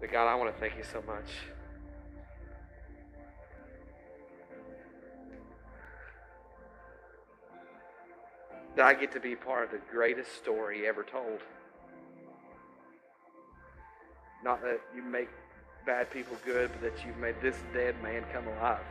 but 0.00 0.10
God, 0.10 0.26
I 0.26 0.34
want 0.36 0.54
to 0.54 0.60
thank 0.60 0.78
you 0.78 0.84
so 0.84 1.02
much. 1.06 1.28
That 8.76 8.84
I 8.84 8.94
get 8.94 9.10
to 9.12 9.20
be 9.20 9.34
part 9.34 9.64
of 9.64 9.70
the 9.70 9.80
greatest 9.90 10.36
story 10.36 10.86
ever 10.86 11.02
told. 11.02 11.40
Not 14.44 14.62
that 14.62 14.80
you 14.94 15.02
make 15.02 15.30
bad 15.86 16.10
people 16.10 16.36
good, 16.44 16.70
but 16.72 16.82
that 16.82 17.04
you've 17.04 17.16
made 17.16 17.36
this 17.40 17.56
dead 17.72 18.00
man 18.02 18.22
come 18.32 18.46
alive. 18.46 18.84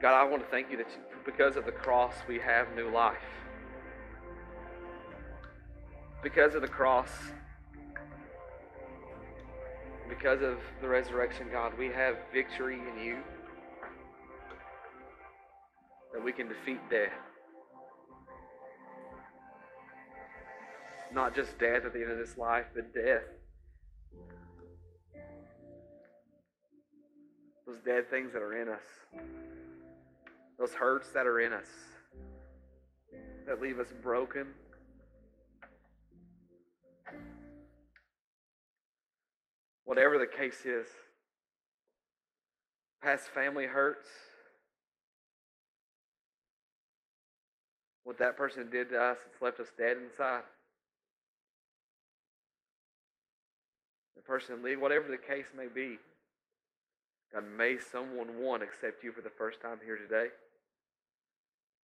God, 0.00 0.14
I 0.14 0.24
want 0.24 0.42
to 0.42 0.48
thank 0.48 0.70
you 0.70 0.76
that 0.78 0.86
you, 0.90 1.16
because 1.24 1.56
of 1.56 1.66
the 1.66 1.72
cross 1.72 2.14
we 2.28 2.38
have 2.38 2.74
new 2.74 2.90
life. 2.90 3.16
Because 6.22 6.54
of 6.54 6.62
the 6.62 6.68
cross, 6.68 7.10
because 10.08 10.42
of 10.42 10.58
the 10.80 10.88
resurrection, 10.88 11.48
God, 11.50 11.72
we 11.78 11.88
have 11.88 12.16
victory 12.32 12.78
in 12.78 13.04
you. 13.04 13.18
That 16.12 16.22
we 16.22 16.32
can 16.32 16.48
defeat 16.48 16.80
death. 16.90 17.12
Not 21.12 21.34
just 21.34 21.58
death 21.58 21.84
at 21.84 21.92
the 21.92 22.02
end 22.02 22.12
of 22.12 22.18
this 22.18 22.36
life, 22.36 22.66
but 22.74 22.94
death. 22.94 23.22
Those 27.66 27.78
dead 27.84 28.08
things 28.10 28.32
that 28.32 28.42
are 28.42 28.60
in 28.60 28.68
us 28.68 28.82
those 30.58 30.72
hurts 30.72 31.10
that 31.10 31.26
are 31.26 31.40
in 31.40 31.52
us 31.52 31.68
that 33.46 33.60
leave 33.60 33.78
us 33.78 33.88
broken. 34.02 34.46
Whatever 39.86 40.18
the 40.18 40.26
case 40.26 40.66
is, 40.66 40.86
past 43.02 43.28
family 43.28 43.66
hurts, 43.66 44.08
what 48.02 48.18
that 48.18 48.36
person 48.36 48.68
did 48.68 48.90
to 48.90 49.00
us, 49.00 49.18
it's 49.30 49.40
left 49.40 49.60
us 49.60 49.68
dead 49.78 49.96
inside. 49.96 50.42
The 54.16 54.22
person 54.22 54.62
leave, 54.62 54.80
whatever 54.80 55.08
the 55.08 55.16
case 55.16 55.46
may 55.56 55.68
be. 55.72 55.98
God, 57.32 57.44
may 57.56 57.78
someone, 57.78 58.40
one, 58.40 58.62
accept 58.62 59.04
you 59.04 59.12
for 59.12 59.22
the 59.22 59.30
first 59.30 59.60
time 59.60 59.78
here 59.84 59.96
today. 59.96 60.26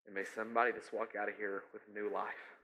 And 0.06 0.14
may 0.14 0.24
somebody 0.34 0.72
just 0.72 0.92
walk 0.92 1.10
out 1.18 1.28
of 1.28 1.36
here 1.36 1.62
with 1.72 1.82
a 1.88 1.94
new 1.96 2.12
life. 2.12 2.58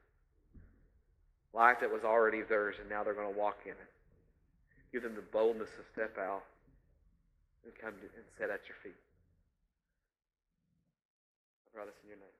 Life 1.55 1.79
that 1.81 1.93
was 1.93 2.03
already 2.03 2.43
theirs, 2.43 2.77
and 2.81 2.89
now 2.91 3.05
they're 3.05 3.15
going 3.15 3.33
to 3.33 3.39
walk 3.39 3.59
in 3.65 3.73
it. 3.73 3.98
Give 4.93 5.03
them 5.03 5.15
the 5.15 5.27
boldness 5.33 5.69
to 5.77 5.85
step 5.93 6.17
out 6.19 6.45
and 7.65 7.73
come 7.77 7.95
and 8.01 8.25
sit 8.39 8.49
at 8.51 8.65
your 8.69 8.79
feet. 8.83 8.97
I 11.67 11.77
pray 11.77 11.85
this 11.85 11.95
in 12.05 12.09
your 12.09 12.19
name. 12.19 12.38